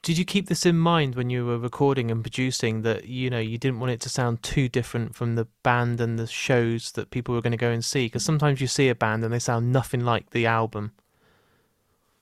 did 0.06 0.20
you 0.20 0.24
keep 0.24 0.48
this 0.48 0.68
in 0.68 0.78
mind 0.78 1.16
when 1.16 1.32
you 1.32 1.44
were 1.44 1.58
recording 1.58 2.12
and 2.12 2.22
producing 2.22 2.84
that 2.84 3.06
you 3.06 3.28
know 3.28 3.40
you 3.40 3.58
didn't 3.58 3.80
want 3.80 3.92
it 3.92 4.00
to 4.00 4.08
sound 4.08 4.44
too 4.44 4.70
different 4.70 5.16
from 5.16 5.34
the 5.34 5.48
band 5.64 6.00
and 6.00 6.20
the 6.20 6.28
shows 6.28 6.92
that 6.92 7.10
people 7.10 7.34
were 7.34 7.42
going 7.42 7.50
to 7.50 7.58
go 7.58 7.72
and 7.72 7.84
see? 7.84 8.06
Because 8.06 8.24
sometimes 8.24 8.62
you 8.62 8.68
see 8.68 8.88
a 8.88 8.94
band 8.94 9.24
and 9.24 9.34
they 9.34 9.40
sound 9.40 9.72
nothing 9.74 10.06
like 10.06 10.30
the 10.30 10.46
album. 10.46 10.92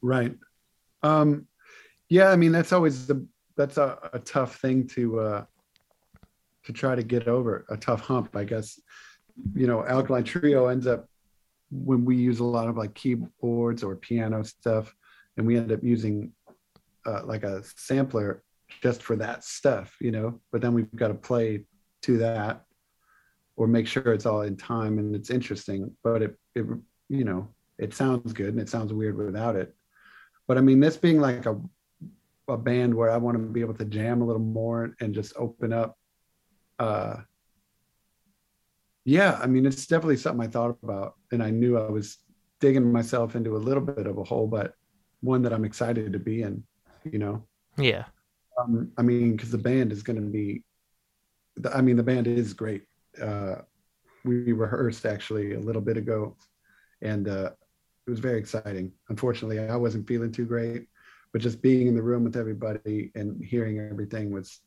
right 0.01 0.33
um 1.03 1.45
yeah 2.07 2.29
i 2.29 2.37
mean 2.37 2.53
that's 2.53 2.71
always 2.71 3.05
the 3.05 3.27
that's 3.57 3.77
a, 3.77 3.97
a 4.13 4.19
tough 4.19 4.61
thing 4.61 4.87
to 4.87 5.19
uh 5.19 5.43
to 6.63 6.71
try 6.71 6.95
to 6.95 7.03
get 7.03 7.27
over 7.27 7.65
a 7.69 7.75
tough 7.75 7.99
hump 7.99 8.33
i 8.37 8.45
guess 8.45 8.79
you 9.53 9.67
know 9.67 9.85
alkaline 9.85 10.23
trio 10.23 10.67
ends 10.67 10.87
up 10.87 11.09
when 11.69 12.05
we 12.05 12.15
use 12.15 12.39
a 12.39 12.45
lot 12.45 12.69
of 12.69 12.77
like 12.77 12.93
keyboards 12.93 13.83
or 13.83 13.97
piano 13.97 14.41
stuff 14.41 14.95
and 15.35 15.45
we 15.45 15.57
end 15.57 15.71
up 15.71 15.83
using 15.83 16.31
uh, 17.05 17.21
like 17.25 17.43
a 17.43 17.63
sampler 17.75 18.43
just 18.81 19.03
for 19.03 19.15
that 19.15 19.43
stuff 19.43 19.95
you 19.99 20.11
know 20.11 20.39
but 20.51 20.61
then 20.61 20.73
we've 20.73 20.93
got 20.95 21.09
to 21.09 21.13
play 21.13 21.63
to 22.01 22.17
that 22.17 22.63
or 23.55 23.67
make 23.67 23.87
sure 23.87 24.13
it's 24.13 24.25
all 24.25 24.41
in 24.41 24.57
time 24.57 24.97
and 24.97 25.15
it's 25.15 25.29
interesting 25.29 25.95
but 26.03 26.21
it, 26.21 26.35
it 26.55 26.65
you 27.09 27.23
know 27.23 27.47
it 27.77 27.93
sounds 27.93 28.33
good 28.33 28.49
and 28.49 28.59
it 28.59 28.69
sounds 28.69 28.93
weird 28.93 29.17
without 29.17 29.55
it. 29.55 29.75
But 30.47 30.57
i 30.57 30.61
mean 30.61 30.79
this 30.79 30.97
being 30.97 31.19
like 31.19 31.45
a 31.45 31.59
a 32.49 32.57
band 32.57 32.93
where 32.93 33.09
i 33.09 33.15
want 33.15 33.37
to 33.37 33.43
be 33.43 33.61
able 33.61 33.73
to 33.73 33.85
jam 33.85 34.21
a 34.21 34.25
little 34.25 34.41
more 34.41 34.93
and 34.99 35.15
just 35.15 35.31
open 35.37 35.71
up 35.71 35.97
uh 36.77 37.15
yeah 39.05 39.39
i 39.41 39.47
mean 39.47 39.65
it's 39.65 39.87
definitely 39.87 40.17
something 40.17 40.45
i 40.45 40.49
thought 40.49 40.77
about 40.83 41.15
and 41.31 41.41
i 41.41 41.49
knew 41.49 41.77
i 41.77 41.89
was 41.89 42.17
digging 42.59 42.91
myself 42.91 43.37
into 43.37 43.55
a 43.55 43.65
little 43.65 43.81
bit 43.81 44.07
of 44.07 44.17
a 44.17 44.23
hole 44.25 44.45
but 44.45 44.73
one 45.21 45.41
that 45.41 45.53
i'm 45.53 45.63
excited 45.63 46.11
to 46.11 46.19
be 46.19 46.41
in 46.41 46.61
you 47.11 47.19
know 47.19 47.43
Yeah, 47.77 48.05
um, 48.59 48.91
I 48.97 49.01
mean, 49.01 49.35
because 49.35 49.51
the 49.51 49.57
band 49.57 49.91
is 49.91 50.03
going 50.03 50.15
to 50.17 50.21
be, 50.21 50.63
the, 51.57 51.75
I 51.75 51.81
mean, 51.81 51.97
the 51.97 52.03
band 52.03 52.27
is 52.27 52.53
great. 52.53 52.83
Uh, 53.21 53.55
we 54.23 54.51
rehearsed 54.53 55.05
actually 55.05 55.53
a 55.53 55.59
little 55.59 55.81
bit 55.81 55.97
ago, 55.97 56.35
and 57.01 57.27
uh, 57.27 57.51
it 58.05 58.09
was 58.09 58.19
very 58.19 58.39
exciting. 58.39 58.91
Unfortunately, 59.09 59.59
I 59.59 59.75
wasn't 59.75 60.07
feeling 60.07 60.31
too 60.31 60.45
great, 60.45 60.87
but 61.31 61.41
just 61.41 61.61
being 61.61 61.87
in 61.87 61.95
the 61.95 62.01
room 62.01 62.23
with 62.23 62.35
everybody 62.37 63.11
and 63.15 63.43
hearing 63.43 63.79
everything 63.79 64.31
was 64.31 64.59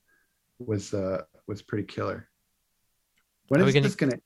was 0.58 0.94
uh, 0.94 1.22
was 1.46 1.62
pretty 1.62 1.84
killer. 1.84 2.28
When 3.48 3.60
is 3.60 3.74
gonna- 3.74 3.82
this 3.82 3.94
going 3.94 4.12
to? 4.12 4.18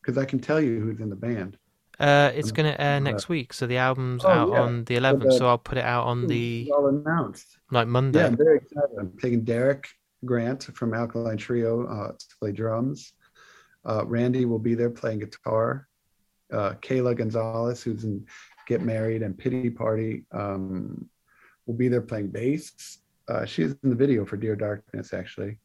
Because 0.00 0.16
I 0.16 0.24
can 0.24 0.38
tell 0.38 0.60
you 0.60 0.80
who's 0.80 1.00
in 1.00 1.10
the 1.10 1.16
band. 1.16 1.58
Uh, 2.00 2.32
it's 2.34 2.50
going 2.50 2.70
to 2.70 2.80
air 2.80 2.98
next 2.98 3.28
week, 3.28 3.52
so 3.52 3.66
the 3.66 3.76
album's 3.76 4.24
oh, 4.24 4.28
out 4.28 4.48
yeah. 4.52 4.60
on 4.62 4.84
the 4.84 4.96
11th. 4.96 5.22
the- 5.24 5.32
so 5.32 5.46
I'll 5.46 5.58
put 5.58 5.76
it 5.78 5.84
out 5.84 6.06
on 6.06 6.26
the 6.26 6.70
all 6.74 6.88
announced. 6.88 7.58
like 7.70 7.88
Monday. 7.88 8.20
Yeah, 8.20 8.26
I'm 8.26 8.36
very 8.36 8.56
excited. 8.56 8.96
I'm 8.98 9.12
taking 9.20 9.44
Derek 9.44 9.86
Grant 10.24 10.64
from 10.74 10.94
Alkaline 10.94 11.36
Trio 11.36 11.86
uh, 11.86 12.12
to 12.12 12.26
play 12.40 12.52
drums. 12.52 13.12
Uh, 13.86 14.04
Randy 14.06 14.46
will 14.46 14.58
be 14.58 14.74
there 14.74 14.90
playing 14.90 15.20
guitar. 15.20 15.88
Uh, 16.52 16.74
Kayla 16.80 17.16
Gonzalez, 17.16 17.82
who's 17.82 18.04
in 18.04 18.26
Get 18.66 18.80
Married 18.80 19.22
and 19.22 19.36
Pity 19.36 19.70
Party, 19.70 20.24
um, 20.32 21.08
will 21.66 21.74
be 21.74 21.88
there 21.88 22.00
playing 22.00 22.28
bass. 22.28 22.98
Uh, 23.28 23.44
she 23.44 23.62
in 23.62 23.76
the 23.82 23.94
video 23.94 24.24
for 24.24 24.36
Dear 24.36 24.56
Darkness, 24.56 25.12
actually. 25.12 25.58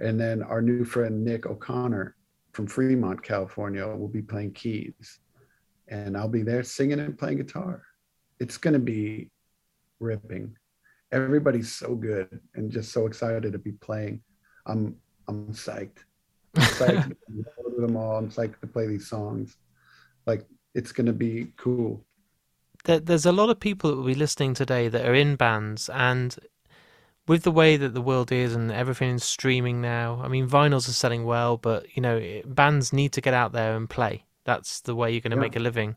And 0.00 0.18
then 0.18 0.42
our 0.42 0.62
new 0.62 0.84
friend 0.84 1.24
Nick 1.24 1.46
O'Connor 1.46 2.16
from 2.52 2.66
Fremont, 2.66 3.22
California, 3.22 3.86
will 3.86 4.08
be 4.08 4.22
playing 4.22 4.52
keys. 4.52 5.20
And 5.88 6.16
I'll 6.16 6.28
be 6.28 6.42
there 6.42 6.62
singing 6.62 7.00
and 7.00 7.18
playing 7.18 7.38
guitar. 7.38 7.82
It's 8.40 8.56
going 8.56 8.74
to 8.74 8.80
be 8.80 9.30
ripping 10.00 10.56
everybody's 11.12 11.70
so 11.70 11.94
good 11.94 12.40
and 12.54 12.70
just 12.70 12.90
so 12.90 13.06
excited 13.06 13.52
to 13.52 13.58
be 13.58 13.72
playing. 13.72 14.20
I'm 14.66 14.96
I'm 15.28 15.52
psyched. 15.52 15.98
I'm 16.56 16.62
psyched 16.62 17.08
to 17.08 17.16
go 17.62 17.70
to 17.70 17.80
them 17.80 17.96
all. 17.96 18.16
I'm 18.16 18.30
psyched 18.30 18.60
to 18.60 18.66
play 18.66 18.86
these 18.86 19.06
songs. 19.06 19.56
Like 20.26 20.46
it's 20.74 20.92
gonna 20.92 21.12
be 21.12 21.52
cool. 21.56 22.04
there, 22.84 22.98
there's 22.98 23.26
a 23.26 23.32
lot 23.32 23.50
of 23.50 23.60
people 23.60 23.90
that 23.90 23.96
will 23.96 24.04
be 24.04 24.14
listening 24.14 24.54
today 24.54 24.88
that 24.88 25.06
are 25.06 25.14
in 25.14 25.36
bands 25.36 25.88
and 25.90 26.38
with 27.28 27.44
the 27.44 27.52
way 27.52 27.76
that 27.76 27.94
the 27.94 28.02
world 28.02 28.32
is 28.32 28.54
and 28.54 28.72
everything 28.72 29.14
is 29.14 29.22
streaming 29.22 29.80
now 29.80 30.20
i 30.24 30.28
mean 30.28 30.48
vinyls 30.48 30.88
are 30.88 30.92
selling 30.92 31.24
well 31.24 31.56
but 31.56 31.86
you 31.96 32.02
know 32.02 32.42
bands 32.44 32.92
need 32.92 33.12
to 33.12 33.20
get 33.20 33.32
out 33.32 33.52
there 33.52 33.76
and 33.76 33.88
play 33.88 34.24
that's 34.44 34.80
the 34.80 34.94
way 34.94 35.10
you're 35.10 35.20
going 35.20 35.30
to 35.30 35.36
Yeah. 35.36 35.42
make 35.46 35.56
a 35.56 35.60
living 35.60 35.96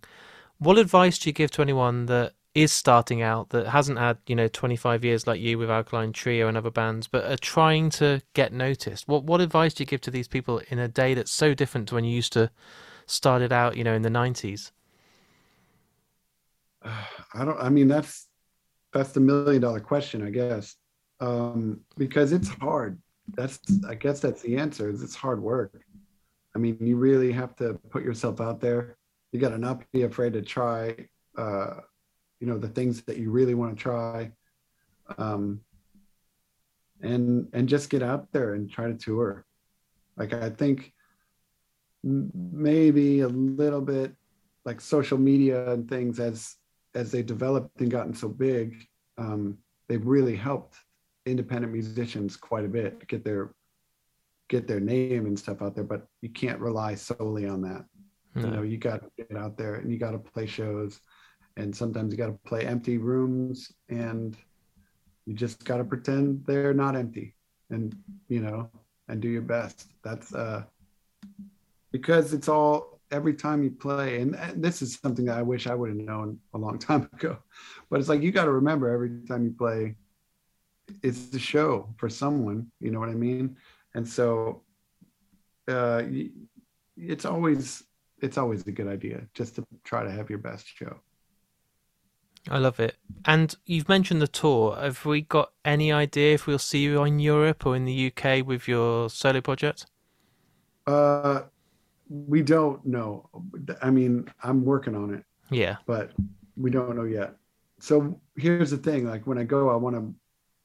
what 0.59 0.77
advice 0.77 1.19
do 1.19 1.29
you 1.29 1.33
give 1.33 1.51
to 1.51 1.61
anyone 1.61 2.05
that 2.07 2.33
is 2.55 2.71
starting 2.71 3.21
out 3.21 3.49
that 3.49 3.67
hasn't 3.67 3.99
had 3.99 4.17
you 4.27 4.35
know 4.35 4.47
25 4.47 5.03
years 5.05 5.27
like 5.27 5.41
you 5.41 5.57
with 5.57 5.69
Alkaline 5.69 6.13
Trio 6.13 6.47
and 6.47 6.57
other 6.57 6.71
bands, 6.71 7.07
but 7.07 7.25
are 7.25 7.37
trying 7.37 7.89
to 7.91 8.21
get 8.33 8.53
noticed? 8.53 9.07
What 9.07 9.23
what 9.25 9.41
advice 9.41 9.73
do 9.73 9.83
you 9.83 9.87
give 9.87 10.01
to 10.01 10.11
these 10.11 10.27
people 10.29 10.61
in 10.69 10.79
a 10.79 10.87
day 10.87 11.13
that's 11.13 11.31
so 11.31 11.53
different 11.53 11.89
to 11.89 11.95
when 11.95 12.05
you 12.05 12.15
used 12.15 12.33
to 12.33 12.51
start 13.07 13.41
it 13.41 13.51
out, 13.51 13.77
you 13.77 13.83
know, 13.83 13.93
in 13.95 14.03
the 14.03 14.09
90s? 14.09 14.71
I 16.83 17.45
don't. 17.45 17.59
I 17.59 17.69
mean, 17.69 17.87
that's 17.87 18.27
that's 18.93 19.13
the 19.13 19.21
million 19.21 19.61
dollar 19.61 19.81
question, 19.81 20.23
I 20.25 20.31
guess, 20.31 20.77
um, 21.21 21.81
because 21.97 22.33
it's 22.33 22.49
hard. 22.49 22.99
That's 23.35 23.59
I 23.87 23.95
guess 23.95 24.21
that's 24.21 24.43
the 24.43 24.57
answer. 24.57 24.89
Is 24.89 25.03
it's 25.03 25.15
hard 25.15 25.41
work. 25.41 25.84
I 26.55 26.57
mean, 26.57 26.77
you 26.79 26.95
really 26.95 27.31
have 27.33 27.55
to 27.57 27.73
put 27.89 28.03
yourself 28.03 28.39
out 28.39 28.61
there. 28.61 28.97
You 29.31 29.39
got 29.39 29.49
to 29.49 29.57
not 29.57 29.83
be 29.91 30.03
afraid 30.03 30.33
to 30.33 30.41
try. 30.41 30.95
Uh, 31.37 31.81
you 32.39 32.47
know 32.47 32.57
the 32.57 32.67
things 32.67 33.01
that 33.03 33.17
you 33.17 33.31
really 33.31 33.53
want 33.53 33.75
to 33.75 33.81
try, 33.81 34.31
um, 35.17 35.61
and 37.01 37.47
and 37.53 37.67
just 37.67 37.89
get 37.89 38.03
out 38.03 38.31
there 38.31 38.53
and 38.53 38.69
try 38.69 38.87
to 38.87 38.93
tour. 38.93 39.45
Like 40.17 40.33
I 40.33 40.49
think 40.49 40.93
maybe 42.03 43.21
a 43.21 43.27
little 43.27 43.81
bit 43.81 44.13
like 44.63 44.79
social 44.79 45.17
media 45.17 45.71
and 45.71 45.89
things 45.89 46.19
as 46.19 46.55
as 46.93 47.11
they 47.11 47.23
developed 47.23 47.81
and 47.81 47.91
gotten 47.91 48.13
so 48.13 48.29
big, 48.29 48.87
um, 49.17 49.57
they've 49.87 50.05
really 50.05 50.35
helped 50.35 50.77
independent 51.25 51.73
musicians 51.73 52.37
quite 52.37 52.63
a 52.63 52.69
bit 52.69 53.05
get 53.07 53.23
their 53.25 53.53
get 54.49 54.67
their 54.67 54.79
name 54.79 55.25
and 55.25 55.37
stuff 55.37 55.61
out 55.61 55.75
there. 55.75 55.83
But 55.83 56.07
you 56.21 56.29
can't 56.29 56.59
rely 56.59 56.95
solely 56.95 57.47
on 57.47 57.61
that. 57.61 57.85
No. 58.35 58.41
You 58.41 58.51
know, 58.51 58.61
you 58.63 58.77
got 58.77 59.01
to 59.01 59.09
get 59.17 59.37
out 59.37 59.57
there 59.57 59.75
and 59.75 59.91
you 59.91 59.97
got 59.97 60.11
to 60.11 60.19
play 60.19 60.45
shows, 60.45 60.99
and 61.57 61.75
sometimes 61.75 62.11
you 62.11 62.17
got 62.17 62.27
to 62.27 62.39
play 62.45 62.65
empty 62.65 62.97
rooms, 62.97 63.71
and 63.89 64.35
you 65.25 65.33
just 65.33 65.63
got 65.63 65.77
to 65.77 65.85
pretend 65.85 66.43
they're 66.45 66.73
not 66.73 66.95
empty, 66.95 67.35
and 67.69 67.95
you 68.27 68.41
know, 68.41 68.69
and 69.07 69.21
do 69.21 69.29
your 69.29 69.41
best. 69.41 69.87
That's 70.03 70.33
uh, 70.33 70.63
because 71.91 72.33
it's 72.33 72.49
all 72.49 72.99
every 73.11 73.33
time 73.33 73.63
you 73.63 73.71
play, 73.71 74.19
and, 74.19 74.35
and 74.35 74.63
this 74.63 74.81
is 74.81 74.95
something 74.95 75.25
that 75.25 75.37
I 75.37 75.41
wish 75.41 75.67
I 75.67 75.75
would 75.75 75.89
have 75.89 75.97
known 75.97 76.39
a 76.53 76.57
long 76.57 76.77
time 76.89 77.09
ago, 77.13 77.37
but 77.89 77.99
it's 77.99 78.09
like 78.09 78.21
you 78.21 78.31
got 78.31 78.45
to 78.45 78.51
remember 78.51 78.89
every 78.89 79.21
time 79.27 79.45
you 79.45 79.51
play, 79.51 79.95
it's 81.01 81.27
the 81.27 81.39
show 81.39 81.93
for 81.97 82.09
someone. 82.09 82.67
You 82.79 82.91
know 82.91 82.99
what 82.99 83.09
I 83.09 83.15
mean? 83.15 83.55
And 83.95 84.07
so, 84.07 84.61
uh, 85.67 86.03
it's 86.97 87.25
always 87.25 87.83
it's 88.21 88.37
always 88.37 88.65
a 88.67 88.71
good 88.71 88.87
idea 88.87 89.21
just 89.33 89.55
to 89.55 89.65
try 89.83 90.03
to 90.03 90.11
have 90.11 90.29
your 90.29 90.39
best 90.39 90.67
show. 90.67 90.99
I 92.49 92.59
love 92.59 92.79
it. 92.79 92.95
And 93.25 93.55
you've 93.65 93.89
mentioned 93.89 94.21
the 94.21 94.27
tour. 94.27 94.75
Have 94.75 95.03
we 95.05 95.21
got 95.21 95.51
any 95.63 95.91
idea 95.91 96.35
if 96.35 96.45
we'll 96.45 96.59
see 96.59 96.83
you 96.83 97.03
in 97.03 97.19
Europe 97.19 97.65
or 97.65 97.75
in 97.75 97.85
the 97.85 98.11
UK 98.11 98.45
with 98.45 98.67
your 98.67 99.09
solo 99.09 99.41
project? 99.41 99.87
Uh, 100.85 101.41
we 102.07 102.43
don't 102.43 102.85
know. 102.85 103.29
I 103.81 103.89
mean, 103.89 104.31
I'm 104.43 104.63
working 104.63 104.95
on 104.95 105.13
it. 105.13 105.23
Yeah. 105.49 105.77
But 105.87 106.11
we 106.55 106.69
don't 106.69 106.95
know 106.95 107.05
yet. 107.05 107.35
So 107.79 108.19
here's 108.37 108.71
the 108.71 108.77
thing: 108.77 109.07
like 109.07 109.25
when 109.25 109.37
I 109.37 109.43
go, 109.43 109.69
I 109.69 109.75
want 109.75 109.95
to, 109.95 110.13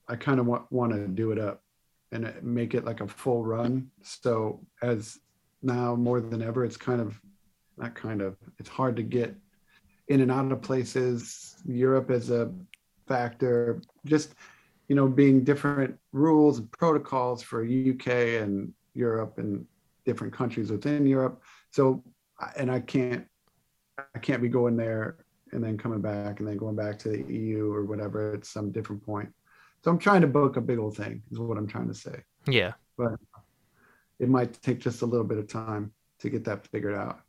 I 0.08 0.16
kind 0.16 0.38
of 0.38 0.46
want 0.46 0.70
want 0.70 0.92
to 0.92 1.08
do 1.08 1.32
it 1.32 1.38
up 1.38 1.62
and 2.12 2.32
make 2.42 2.74
it 2.74 2.84
like 2.84 3.00
a 3.00 3.08
full 3.08 3.44
run. 3.44 3.90
So 4.02 4.60
as 4.82 5.18
now 5.62 5.94
more 5.94 6.20
than 6.20 6.42
ever, 6.42 6.64
it's 6.64 6.76
kind 6.76 7.00
of 7.00 7.20
not 7.76 7.94
kind 7.94 8.20
of 8.20 8.36
it's 8.58 8.68
hard 8.68 8.96
to 8.96 9.02
get 9.02 9.34
in 10.08 10.20
and 10.20 10.30
out 10.30 10.50
of 10.50 10.62
places. 10.62 11.56
Europe 11.66 12.10
is 12.10 12.30
a 12.30 12.52
factor. 13.06 13.80
Just 14.04 14.34
you 14.90 14.96
know, 14.96 15.06
being 15.06 15.44
different 15.44 15.96
rules 16.12 16.58
and 16.58 16.70
protocols 16.72 17.44
for 17.44 17.62
UK 17.62 18.08
and 18.42 18.72
Europe 18.94 19.38
and 19.38 19.64
different 20.04 20.32
countries 20.32 20.72
within 20.72 21.06
Europe. 21.06 21.40
So, 21.70 22.02
and 22.56 22.72
I 22.72 22.80
can't, 22.80 23.24
I 24.16 24.18
can't 24.18 24.42
be 24.42 24.48
going 24.48 24.76
there 24.76 25.18
and 25.52 25.62
then 25.62 25.78
coming 25.78 26.00
back 26.00 26.40
and 26.40 26.48
then 26.48 26.56
going 26.56 26.74
back 26.74 26.98
to 27.00 27.08
the 27.08 27.32
EU 27.32 27.72
or 27.72 27.84
whatever 27.84 28.32
at 28.32 28.44
some 28.44 28.72
different 28.72 29.06
point. 29.06 29.32
So 29.82 29.90
I'm 29.90 29.98
trying 29.98 30.20
to 30.20 30.26
book 30.26 30.56
a 30.56 30.60
big 30.60 30.78
old 30.78 30.96
thing 30.96 31.22
is 31.30 31.38
what 31.38 31.56
I'm 31.56 31.66
trying 31.66 31.88
to 31.88 31.94
say. 31.94 32.22
Yeah. 32.46 32.72
But 32.96 33.14
it 34.18 34.28
might 34.28 34.60
take 34.62 34.80
just 34.80 35.02
a 35.02 35.06
little 35.06 35.26
bit 35.26 35.38
of 35.38 35.48
time 35.48 35.92
to 36.18 36.28
get 36.28 36.44
that 36.44 36.66
figured 36.66 36.94
out. 36.94 37.20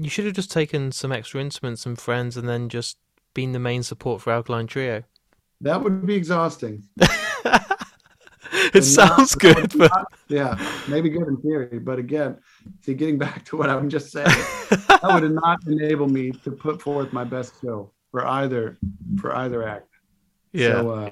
You 0.00 0.08
should 0.08 0.24
have 0.24 0.34
just 0.34 0.50
taken 0.50 0.92
some 0.92 1.12
extra 1.12 1.40
instruments 1.40 1.84
and 1.84 1.98
friends 1.98 2.36
and 2.36 2.48
then 2.48 2.68
just 2.68 2.98
been 3.34 3.52
the 3.52 3.58
main 3.58 3.82
support 3.82 4.22
for 4.22 4.32
Alkaline 4.32 4.66
Trio. 4.66 5.02
That 5.60 5.82
would 5.82 6.06
be 6.06 6.14
exhausting. 6.14 6.84
it 8.74 8.84
sounds 8.84 9.36
not, 9.36 9.38
good, 9.38 9.72
but 9.78 9.92
yeah, 10.28 10.56
maybe 10.88 11.08
good 11.08 11.26
in 11.28 11.36
theory. 11.38 11.78
But 11.78 11.98
again, 11.98 12.38
see, 12.80 12.94
getting 12.94 13.18
back 13.18 13.44
to 13.46 13.56
what 13.56 13.70
I'm 13.70 13.88
just 13.88 14.10
saying, 14.10 14.26
that 14.70 15.00
would 15.02 15.30
not 15.32 15.58
enable 15.66 16.08
me 16.08 16.32
to 16.44 16.50
put 16.50 16.80
forth 16.80 17.12
my 17.12 17.24
best 17.24 17.54
show 17.62 17.92
for 18.10 18.26
either 18.26 18.78
for 19.20 19.34
either 19.36 19.66
act. 19.66 19.88
Yeah. 20.52 20.72
So, 20.72 20.90
uh, 20.90 21.10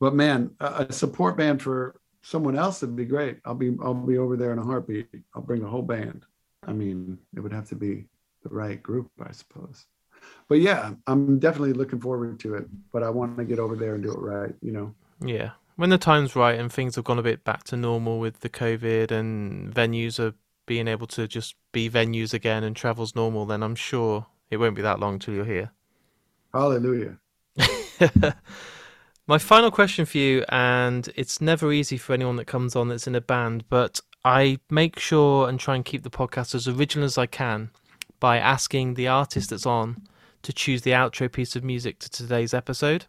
but 0.00 0.14
man, 0.14 0.50
a, 0.60 0.86
a 0.88 0.92
support 0.92 1.36
band 1.36 1.62
for 1.62 2.00
someone 2.22 2.56
else 2.56 2.80
would 2.80 2.96
be 2.96 3.04
great. 3.04 3.38
I'll 3.44 3.54
be 3.54 3.76
I'll 3.82 3.94
be 3.94 4.18
over 4.18 4.36
there 4.36 4.52
in 4.52 4.58
a 4.58 4.64
heartbeat. 4.64 5.08
I'll 5.34 5.42
bring 5.42 5.62
a 5.62 5.68
whole 5.68 5.82
band. 5.82 6.24
I 6.66 6.72
mean, 6.72 7.18
it 7.36 7.40
would 7.40 7.52
have 7.52 7.68
to 7.68 7.76
be 7.76 8.06
the 8.42 8.48
right 8.48 8.82
group, 8.82 9.10
I 9.24 9.32
suppose. 9.32 9.86
But 10.48 10.60
yeah, 10.60 10.92
I'm 11.06 11.38
definitely 11.38 11.74
looking 11.74 12.00
forward 12.00 12.40
to 12.40 12.54
it. 12.54 12.66
But 12.92 13.02
I 13.02 13.10
want 13.10 13.38
to 13.38 13.44
get 13.44 13.58
over 13.58 13.76
there 13.76 13.94
and 13.94 14.02
do 14.02 14.12
it 14.12 14.18
right, 14.18 14.54
you 14.60 14.72
know. 14.72 14.94
Yeah 15.24 15.50
when 15.76 15.90
the 15.90 15.98
time's 15.98 16.34
right 16.34 16.58
and 16.58 16.72
things 16.72 16.96
have 16.96 17.04
gone 17.04 17.18
a 17.18 17.22
bit 17.22 17.44
back 17.44 17.62
to 17.64 17.76
normal 17.76 18.18
with 18.18 18.40
the 18.40 18.48
COVID 18.48 19.10
and 19.10 19.72
venues 19.72 20.18
are 20.18 20.34
being 20.64 20.88
able 20.88 21.06
to 21.06 21.28
just 21.28 21.54
be 21.72 21.88
venues 21.88 22.34
again 22.34 22.64
and 22.64 22.74
travel's 22.74 23.14
normal, 23.14 23.46
then 23.46 23.62
I'm 23.62 23.76
sure 23.76 24.26
it 24.50 24.56
won't 24.56 24.74
be 24.74 24.82
that 24.82 24.98
long 24.98 25.18
till 25.18 25.34
you're 25.34 25.44
here. 25.44 25.70
Hallelujah. 26.52 27.18
My 29.28 29.38
final 29.38 29.72
question 29.72 30.06
for 30.06 30.18
you, 30.18 30.44
and 30.50 31.08
it's 31.16 31.40
never 31.40 31.72
easy 31.72 31.96
for 31.96 32.12
anyone 32.12 32.36
that 32.36 32.44
comes 32.44 32.76
on 32.76 32.86
that's 32.86 33.08
in 33.08 33.16
a 33.16 33.20
band, 33.20 33.64
but 33.68 34.00
I 34.24 34.60
make 34.70 35.00
sure 35.00 35.48
and 35.48 35.58
try 35.58 35.74
and 35.74 35.84
keep 35.84 36.04
the 36.04 36.10
podcast 36.10 36.54
as 36.54 36.68
original 36.68 37.04
as 37.04 37.18
I 37.18 37.26
can 37.26 37.70
by 38.20 38.38
asking 38.38 38.94
the 38.94 39.08
artist 39.08 39.50
that's 39.50 39.66
on 39.66 40.06
to 40.42 40.52
choose 40.52 40.82
the 40.82 40.92
outro 40.92 41.30
piece 41.30 41.56
of 41.56 41.64
music 41.64 41.98
to 42.00 42.08
today's 42.10 42.54
episode. 42.54 43.06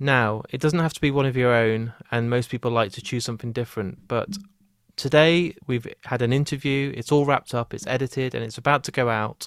Now, 0.00 0.42
it 0.50 0.60
doesn't 0.60 0.80
have 0.80 0.94
to 0.94 1.00
be 1.00 1.12
one 1.12 1.26
of 1.26 1.36
your 1.36 1.54
own, 1.54 1.92
and 2.10 2.28
most 2.28 2.50
people 2.50 2.72
like 2.72 2.90
to 2.92 3.00
choose 3.00 3.24
something 3.24 3.52
different, 3.52 4.08
but 4.08 4.36
today 4.96 5.54
we've 5.68 5.86
had 6.06 6.22
an 6.22 6.32
interview, 6.32 6.92
it's 6.96 7.12
all 7.12 7.24
wrapped 7.24 7.54
up, 7.54 7.72
it's 7.72 7.86
edited, 7.86 8.34
and 8.34 8.42
it's 8.42 8.58
about 8.58 8.82
to 8.82 8.90
go 8.90 9.08
out. 9.08 9.46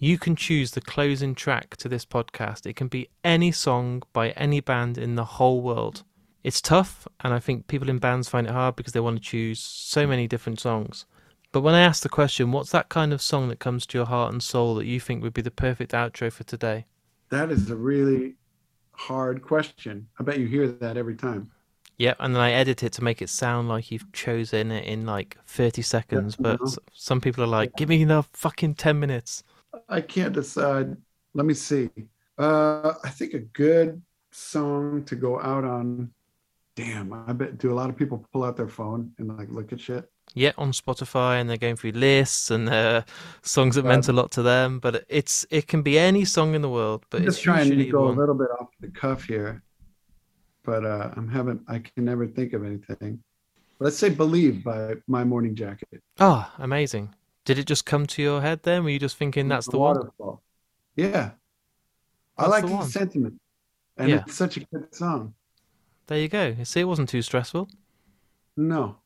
You 0.00 0.16
can 0.16 0.36
choose 0.36 0.70
the 0.70 0.80
closing 0.80 1.34
track 1.34 1.76
to 1.78 1.88
this 1.88 2.04
podcast. 2.04 2.66
It 2.66 2.76
can 2.76 2.86
be 2.86 3.08
any 3.24 3.50
song 3.50 4.04
by 4.12 4.30
any 4.30 4.60
band 4.60 4.96
in 4.96 5.16
the 5.16 5.24
whole 5.24 5.60
world. 5.60 6.04
It's 6.44 6.60
tough, 6.60 7.08
and 7.20 7.34
I 7.34 7.40
think 7.40 7.66
people 7.66 7.90
in 7.90 7.98
bands 7.98 8.28
find 8.28 8.46
it 8.46 8.52
hard 8.52 8.76
because 8.76 8.92
they 8.92 9.00
want 9.00 9.16
to 9.16 9.22
choose 9.22 9.58
so 9.58 10.06
many 10.06 10.28
different 10.28 10.60
songs. 10.60 11.04
But 11.50 11.62
when 11.62 11.74
I 11.74 11.80
ask 11.80 12.04
the 12.04 12.08
question, 12.08 12.52
what's 12.52 12.70
that 12.70 12.88
kind 12.88 13.12
of 13.12 13.20
song 13.20 13.48
that 13.48 13.58
comes 13.58 13.86
to 13.86 13.98
your 13.98 14.06
heart 14.06 14.32
and 14.32 14.40
soul 14.40 14.76
that 14.76 14.86
you 14.86 15.00
think 15.00 15.20
would 15.22 15.34
be 15.34 15.42
the 15.42 15.50
perfect 15.50 15.90
outro 15.90 16.32
for 16.32 16.44
today? 16.44 16.86
That 17.30 17.50
is 17.50 17.68
a 17.68 17.76
really 17.76 18.36
hard 18.92 19.42
question. 19.42 20.06
I 20.20 20.22
bet 20.22 20.38
you 20.38 20.46
hear 20.46 20.68
that 20.68 20.96
every 20.96 21.16
time. 21.16 21.50
Yep, 21.96 22.18
and 22.20 22.36
then 22.36 22.42
I 22.42 22.52
edit 22.52 22.84
it 22.84 22.92
to 22.92 23.02
make 23.02 23.20
it 23.20 23.28
sound 23.28 23.68
like 23.68 23.90
you've 23.90 24.12
chosen 24.12 24.70
it 24.70 24.84
in 24.84 25.04
like 25.04 25.36
30 25.48 25.82
seconds. 25.82 26.36
Yeah, 26.38 26.42
but 26.42 26.60
uh-huh. 26.60 26.76
some 26.92 27.20
people 27.20 27.42
are 27.42 27.48
like, 27.48 27.74
give 27.76 27.88
me 27.88 28.04
the 28.04 28.22
fucking 28.32 28.76
10 28.76 29.00
minutes. 29.00 29.42
I 29.88 30.00
can't 30.00 30.34
decide. 30.34 30.96
Let 31.34 31.46
me 31.46 31.54
see. 31.54 31.90
Uh, 32.36 32.94
I 33.02 33.10
think 33.10 33.34
a 33.34 33.40
good 33.40 34.00
song 34.30 35.04
to 35.04 35.16
go 35.16 35.40
out 35.40 35.64
on. 35.64 36.10
Damn, 36.76 37.12
I 37.12 37.32
bet 37.32 37.58
do 37.58 37.72
a 37.72 37.74
lot 37.74 37.90
of 37.90 37.96
people 37.96 38.24
pull 38.32 38.44
out 38.44 38.56
their 38.56 38.68
phone 38.68 39.12
and 39.18 39.36
like 39.36 39.48
look 39.50 39.72
at 39.72 39.80
shit 39.80 40.08
yeah, 40.34 40.52
on 40.58 40.72
Spotify, 40.72 41.40
and 41.40 41.48
they're 41.48 41.56
going 41.56 41.76
through 41.76 41.92
lists 41.92 42.50
and 42.50 42.68
uh, 42.68 43.02
songs 43.42 43.74
that 43.76 43.84
meant 43.84 44.08
a 44.08 44.12
lot 44.12 44.30
to 44.32 44.42
them. 44.42 44.78
But 44.78 45.04
it's 45.08 45.46
it 45.50 45.66
can 45.66 45.82
be 45.82 45.98
any 45.98 46.24
song 46.24 46.54
in 46.54 46.62
the 46.62 46.68
world. 46.68 47.04
But 47.10 47.20
I'm 47.20 47.26
just 47.26 47.42
trying 47.42 47.70
to 47.70 47.84
go 47.86 48.04
one. 48.04 48.14
a 48.14 48.18
little 48.18 48.34
bit 48.34 48.48
off 48.60 48.68
the 48.80 48.88
cuff 48.88 49.24
here, 49.24 49.62
but 50.64 50.84
uh, 50.84 51.10
I'm 51.16 51.28
having 51.28 51.60
I 51.68 51.78
can 51.78 52.04
never 52.04 52.26
think 52.26 52.52
of 52.52 52.64
anything. 52.64 53.22
Let's 53.78 53.96
say 53.96 54.10
"Believe" 54.10 54.64
by 54.64 54.94
My 55.06 55.24
Morning 55.24 55.54
Jacket. 55.54 56.02
Ah, 56.18 56.52
oh, 56.58 56.62
amazing! 56.64 57.14
Did 57.48 57.58
it 57.58 57.66
just 57.66 57.86
come 57.86 58.04
to 58.08 58.20
your 58.20 58.42
head 58.42 58.62
then? 58.62 58.84
Were 58.84 58.90
you 58.90 58.98
just 58.98 59.16
thinking 59.16 59.48
that's 59.48 59.64
the, 59.64 59.72
the 59.72 59.78
one? 59.78 60.10
Yeah, 60.96 61.10
that's 61.10 61.34
I 62.36 62.46
like 62.46 62.66
the, 62.66 62.76
the 62.76 62.82
sentiment, 62.82 63.40
and 63.96 64.10
yeah. 64.10 64.16
it's 64.26 64.34
such 64.34 64.58
a 64.58 64.60
good 64.70 64.94
song. 64.94 65.32
There 66.08 66.18
you 66.18 66.28
go. 66.28 66.54
See, 66.64 66.80
it 66.80 66.84
wasn't 66.84 67.08
too 67.08 67.22
stressful. 67.22 67.70
No, 68.58 68.98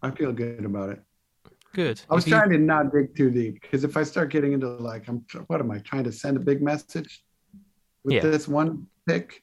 I 0.00 0.12
feel 0.12 0.32
good 0.32 0.64
about 0.64 0.90
it. 0.90 1.02
Good. 1.72 2.00
I 2.08 2.14
was 2.14 2.24
if 2.26 2.30
trying 2.30 2.52
you... 2.52 2.58
to 2.58 2.62
not 2.62 2.92
dig 2.92 3.16
too 3.16 3.28
deep 3.28 3.60
because 3.60 3.82
if 3.82 3.96
I 3.96 4.04
start 4.04 4.30
getting 4.30 4.52
into 4.52 4.68
like, 4.68 5.08
I'm 5.08 5.24
what 5.48 5.58
am 5.58 5.72
I 5.72 5.78
trying 5.78 6.04
to 6.04 6.12
send 6.12 6.36
a 6.36 6.40
big 6.40 6.62
message? 6.62 7.24
with 8.04 8.14
Yeah. 8.14 8.20
this 8.20 8.46
one 8.46 8.86
pick. 9.08 9.42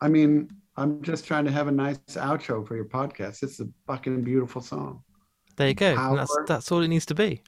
I 0.00 0.08
mean, 0.08 0.48
I'm 0.78 1.02
just 1.02 1.26
trying 1.26 1.44
to 1.44 1.50
have 1.50 1.68
a 1.68 1.72
nice 1.72 1.98
outro 2.14 2.66
for 2.66 2.76
your 2.76 2.86
podcast. 2.86 3.42
It's 3.42 3.60
a 3.60 3.68
fucking 3.86 4.22
beautiful 4.22 4.62
song. 4.62 5.02
There 5.56 5.68
you 5.68 5.74
go. 5.74 6.16
That's 6.16 6.34
that's 6.46 6.72
all 6.72 6.80
it 6.80 6.88
needs 6.88 7.04
to 7.04 7.14
be. 7.14 7.42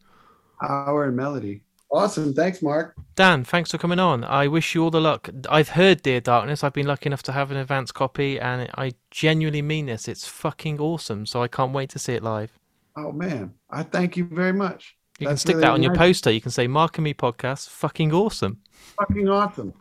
Power 0.61 1.05
and 1.05 1.17
melody. 1.17 1.63
Awesome. 1.91 2.35
Thanks, 2.35 2.63
Mark. 2.63 2.97
Dan, 3.15 3.45
thanks 3.45 3.71
for 3.71 3.79
coming 3.79 3.99
on. 4.01 4.25
I 4.25 4.49
wish 4.49 4.75
you 4.75 4.83
all 4.83 4.91
the 4.91 5.01
luck. 5.01 5.31
I've 5.49 5.71
heard 5.71 6.03
Dear 6.03 6.21
Darkness. 6.21 6.65
I've 6.65 6.73
been 6.73 6.87
lucky 6.87 7.07
enough 7.07 7.23
to 7.25 7.33
have 7.33 7.51
an 7.51 7.57
advance 7.57 7.93
copy, 7.93 8.41
and 8.41 8.69
I 8.75 8.93
genuinely 9.11 9.63
mean 9.63 9.87
this. 9.87 10.09
It's 10.09 10.27
fucking 10.27 10.81
awesome. 10.81 11.27
So 11.27 11.43
I 11.43 11.49
can't 11.49 11.73
wait 11.73 11.91
to 11.91 11.99
see 11.99 12.15
it 12.15 12.23
live. 12.23 12.59
Oh 12.97 13.13
man, 13.13 13.55
I 13.71 13.83
thank 13.83 14.17
you 14.17 14.25
very 14.25 14.53
much. 14.53 14.97
You 15.19 15.29
can 15.29 15.37
stick 15.37 15.57
really 15.57 15.67
that 15.67 15.73
on 15.73 15.83
your 15.83 15.95
poster. 15.95 16.31
You 16.31 16.41
can 16.41 16.51
say 16.51 16.67
"Mark 16.67 16.99
and 16.99 17.05
Me 17.05 17.15
podcast." 17.15 17.69
Fucking 17.69 18.13
awesome. 18.13 18.59
Fucking 18.99 19.29
awesome. 19.29 19.73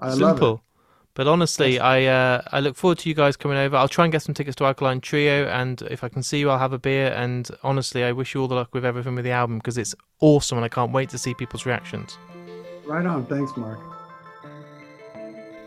I 0.00 0.14
love 0.14 0.42
it. 0.42 0.60
Simple. 1.14 1.24
But 1.24 1.30
honestly, 1.30 1.78
I 1.78 2.04
uh, 2.04 2.42
I 2.52 2.60
look 2.60 2.76
forward 2.76 2.98
to 2.98 3.08
you 3.08 3.14
guys 3.14 3.36
coming 3.36 3.58
over. 3.58 3.76
I'll 3.76 3.88
try 3.88 4.04
and 4.04 4.12
get 4.12 4.22
some 4.22 4.34
tickets 4.34 4.56
to 4.56 4.64
Alkaline 4.64 5.00
Trio, 5.00 5.46
and 5.46 5.82
if 5.82 6.02
I 6.02 6.08
can 6.08 6.22
see 6.22 6.38
you, 6.38 6.50
I'll 6.50 6.58
have 6.58 6.72
a 6.72 6.78
beer. 6.78 7.12
And 7.14 7.50
honestly, 7.62 8.04
I 8.04 8.12
wish 8.12 8.34
you 8.34 8.40
all 8.40 8.48
the 8.48 8.54
luck 8.54 8.72
with 8.72 8.84
everything 8.84 9.14
with 9.14 9.24
the 9.24 9.30
album 9.30 9.58
because 9.58 9.76
it's 9.78 9.94
awesome, 10.20 10.58
and 10.58 10.64
I 10.64 10.68
can't 10.68 10.92
wait 10.92 11.10
to 11.10 11.18
see 11.18 11.34
people's 11.34 11.66
reactions. 11.66 12.16
Right 12.86 13.04
on. 13.04 13.26
Thanks, 13.26 13.56
Mark. 13.56 13.78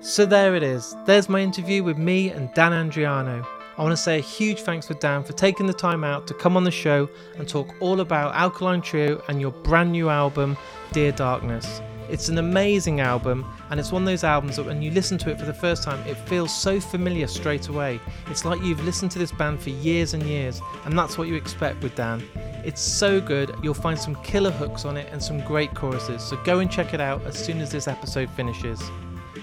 So 0.02 0.26
there 0.26 0.56
it 0.56 0.64
is. 0.64 0.96
There's 1.06 1.30
my 1.30 1.40
interview 1.40 1.84
with 1.84 1.98
me 1.98 2.30
and 2.30 2.54
Dan 2.54 2.72
Andriano. 2.72 3.46
I 3.78 3.82
want 3.84 3.92
to 3.92 4.02
say 4.02 4.20
a 4.20 4.22
huge 4.22 4.62
thanks 4.62 4.86
to 4.88 4.94
Dan 4.94 5.24
for 5.24 5.34
taking 5.34 5.66
the 5.66 5.74
time 5.74 6.04
out 6.04 6.28
to 6.28 6.34
come 6.34 6.56
on 6.56 6.64
the 6.64 6.72
show 6.72 7.10
and 7.38 7.48
talk 7.48 7.74
all 7.82 8.00
about 8.00 8.34
Alkaline 8.36 8.82
Trio 8.82 9.22
and 9.28 9.42
your 9.42 9.52
brand 9.52 9.92
new 9.92 10.10
album, 10.10 10.58
Dear 10.94 11.12
Darkness. 11.12 11.82
It's 12.10 12.30
an 12.30 12.38
amazing 12.38 13.00
album, 13.00 13.46
and 13.70 13.80
it's 13.80 13.92
one 13.92 14.04
of 14.04 14.06
those 14.06 14.24
albums 14.24 14.58
that 14.58 14.66
when 14.66 14.82
you 14.82 14.92
listen 14.92 15.18
to 15.20 15.32
it 15.32 15.40
for 15.40 15.46
the 15.46 15.54
first 15.54 15.84
time, 15.84 16.00
it 16.08 16.16
feels 16.16 16.56
so 16.56 16.80
familiar 16.80 17.28
straight 17.28 17.68
away. 17.68 18.00
It's 18.28 18.46
like 18.46 18.62
you've 18.62 18.84
listened 18.84 19.12
to 19.12 19.20
this 19.20 19.32
band 19.32 19.62
for 19.62 19.72
years 19.72 20.14
and 20.14 20.24
years, 20.24 20.62
and 20.86 20.98
that's 20.98 21.18
what 21.18 21.28
you 21.28 21.36
expect 21.36 21.82
with 21.82 21.96
Dan. 21.96 22.24
It's 22.64 22.82
so 22.82 23.20
good, 23.20 23.56
you'll 23.62 23.74
find 23.74 23.98
some 23.98 24.16
killer 24.24 24.52
hooks 24.52 24.86
on 24.86 24.98
it 24.98 25.10
and 25.12 25.22
some 25.22 25.40
great 25.42 25.74
choruses, 25.74 26.24
so 26.24 26.38
go 26.44 26.60
and 26.60 26.72
check 26.72 26.94
it 26.94 27.02
out 27.02 27.24
as 27.26 27.38
soon 27.38 27.60
as 27.60 27.72
this 27.72 27.88
episode 27.88 28.30
finishes. 28.32 28.82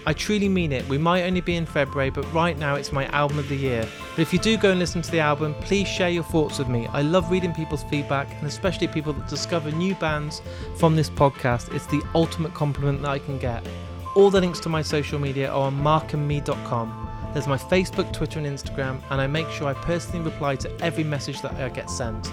I 0.05 0.13
truly 0.13 0.49
mean 0.49 0.73
it. 0.73 0.89
We 0.89 0.99
might 0.99 1.23
only 1.23 1.41
be 1.41 1.55
in 1.55 1.65
February, 1.65 2.11
but 2.11 2.25
right 2.33 2.59
now 2.59 2.75
it's 2.75 2.91
my 2.91 3.07
album 3.07 3.39
of 3.39 3.49
the 3.49 3.57
year. 3.57 3.87
But 4.17 4.23
if 4.23 4.33
you 4.33 4.39
do 4.41 4.57
go 4.57 4.71
and 4.71 4.81
listen 4.81 5.01
to 5.01 5.11
the 5.11 5.21
album, 5.21 5.55
please 5.61 5.87
share 5.87 6.09
your 6.09 6.25
thoughts 6.25 6.59
with 6.59 6.69
me. 6.69 6.89
I 6.89 7.03
love 7.03 7.31
reading 7.31 7.55
people's 7.55 7.85
feedback, 7.85 8.29
and 8.39 8.47
especially 8.49 8.89
people 8.89 9.13
that 9.13 9.29
discover 9.29 9.71
new 9.71 9.95
bands 9.95 10.43
from 10.77 10.97
this 10.97 11.09
podcast. 11.09 11.73
It's 11.73 11.87
the 11.87 12.03
ultimate 12.17 12.53
compliment 12.53 13.03
that 13.03 13.11
I 13.11 13.21
can 13.21 13.39
get. 13.39 13.65
All 14.17 14.29
the 14.29 14.41
links 14.41 14.59
to 14.61 14.69
my 14.69 14.83
social 14.83 15.21
media 15.21 15.51
are 15.51 15.69
on 15.69 15.81
markandme.com. 15.81 17.31
There's 17.33 17.47
my 17.47 17.57
Facebook, 17.57 18.13
Twitter, 18.13 18.41
and 18.41 18.47
Instagram, 18.47 19.01
and 19.11 19.21
I 19.21 19.29
make 19.29 19.49
sure 19.51 19.69
I 19.69 19.75
personally 19.75 20.25
reply 20.25 20.57
to 20.57 20.83
every 20.83 21.05
message 21.05 21.41
that 21.43 21.55
I 21.55 21.69
get 21.69 21.89
sent. 21.89 22.31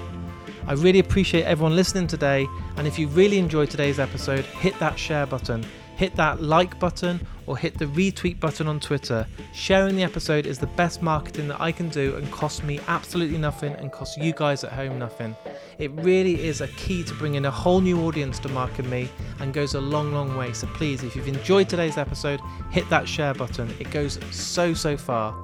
I 0.68 0.74
really 0.74 1.00
appreciate 1.00 1.44
everyone 1.46 1.76
listening 1.76 2.08
today, 2.08 2.48
and 2.78 2.86
if 2.86 3.00
you 3.00 3.08
really 3.10 3.38
enjoyed 3.38 3.70
today's 3.70 4.00
episode, 4.00 4.46
hit 4.46 4.78
that 4.80 5.00
share 5.00 5.26
button, 5.26 5.66
hit 6.00 6.16
that 6.16 6.42
like 6.42 6.80
button, 6.80 7.20
or 7.46 7.58
hit 7.58 7.78
the 7.78 7.84
retweet 7.88 8.40
button 8.40 8.68
on 8.68 8.80
Twitter. 8.80 9.28
Sharing 9.52 9.98
the 9.98 10.04
episode 10.04 10.46
is 10.46 10.58
the 10.58 10.68
best 10.68 11.02
marketing 11.02 11.50
that 11.50 11.60
I 11.60 11.74
can 11.74 11.90
do 11.90 12.16
and 12.16 12.32
costs 12.32 12.64
me 12.64 12.80
absolutely 12.88 13.38
nothing 13.38 13.74
and 13.74 13.92
costs 13.92 14.18
you 14.18 14.32
guys 14.32 14.64
at 14.64 14.72
home 14.72 14.98
nothing. 14.98 15.36
It 15.78 15.92
really 15.96 16.48
is 16.48 16.62
a 16.62 16.70
key 16.70 17.04
to 17.04 17.14
bringing 17.16 17.46
a 17.46 17.52
whole 17.52 17.82
new 17.82 18.00
audience 18.06 18.40
to 18.40 18.50
Mark 18.50 18.80
and 18.80 18.90
me 18.90 19.10
and 19.42 19.54
goes 19.54 19.74
a 19.74 19.82
long, 19.82 20.14
long 20.14 20.38
way. 20.38 20.54
So 20.54 20.68
please, 20.68 21.04
if 21.04 21.18
you've 21.18 21.28
enjoyed 21.28 21.68
today's 21.68 21.98
episode, 21.98 22.40
hit 22.72 22.90
that 22.90 23.06
share 23.06 23.34
button. 23.34 23.70
It 23.78 23.92
goes 23.92 24.20
so, 24.32 24.74
so 24.74 24.96
far. 24.96 25.36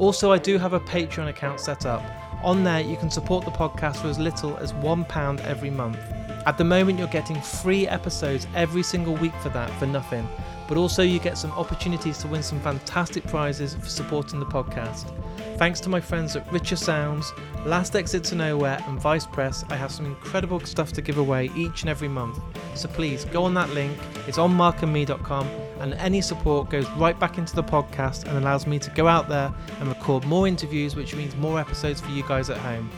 Also, 0.00 0.32
I 0.32 0.38
do 0.38 0.58
have 0.58 0.72
a 0.72 0.80
Patreon 0.80 1.28
account 1.28 1.60
set 1.60 1.86
up. 1.86 2.02
On 2.42 2.64
there, 2.64 2.80
you 2.80 2.96
can 2.96 3.08
support 3.08 3.44
the 3.44 3.52
podcast 3.52 3.98
for 3.98 4.08
as 4.08 4.18
little 4.18 4.56
as 4.56 4.72
£1 4.72 5.40
every 5.44 5.70
month. 5.70 6.00
At 6.44 6.58
the 6.58 6.64
moment, 6.64 6.98
you're 6.98 7.08
getting 7.08 7.40
free 7.40 7.86
episodes 7.86 8.48
every 8.54 8.82
single 8.82 9.14
week 9.14 9.34
for 9.36 9.48
that 9.50 9.70
for 9.78 9.86
nothing, 9.86 10.28
but 10.66 10.76
also 10.76 11.02
you 11.02 11.20
get 11.20 11.38
some 11.38 11.52
opportunities 11.52 12.18
to 12.18 12.28
win 12.28 12.42
some 12.42 12.60
fantastic 12.60 13.24
prizes 13.28 13.74
for 13.74 13.86
supporting 13.86 14.40
the 14.40 14.46
podcast. 14.46 15.12
Thanks 15.56 15.78
to 15.80 15.88
my 15.88 16.00
friends 16.00 16.34
at 16.34 16.50
Richer 16.52 16.74
Sounds, 16.74 17.32
Last 17.64 17.94
Exit 17.94 18.24
to 18.24 18.34
Nowhere, 18.34 18.82
and 18.88 19.00
Vice 19.00 19.26
Press, 19.26 19.64
I 19.70 19.76
have 19.76 19.92
some 19.92 20.06
incredible 20.06 20.58
stuff 20.60 20.92
to 20.94 21.02
give 21.02 21.18
away 21.18 21.50
each 21.54 21.82
and 21.82 21.90
every 21.90 22.08
month. 22.08 22.40
So 22.74 22.88
please 22.88 23.24
go 23.26 23.44
on 23.44 23.54
that 23.54 23.70
link, 23.70 23.96
it's 24.26 24.38
on 24.38 24.50
markandme.com, 24.52 25.46
and 25.78 25.94
any 25.94 26.20
support 26.20 26.70
goes 26.70 26.88
right 26.92 27.18
back 27.18 27.38
into 27.38 27.54
the 27.54 27.62
podcast 27.62 28.24
and 28.24 28.36
allows 28.36 28.66
me 28.66 28.80
to 28.80 28.90
go 28.90 29.06
out 29.06 29.28
there 29.28 29.54
and 29.78 29.88
record 29.88 30.24
more 30.26 30.48
interviews, 30.48 30.96
which 30.96 31.14
means 31.14 31.36
more 31.36 31.60
episodes 31.60 32.00
for 32.00 32.10
you 32.10 32.24
guys 32.26 32.50
at 32.50 32.56
home. 32.56 32.90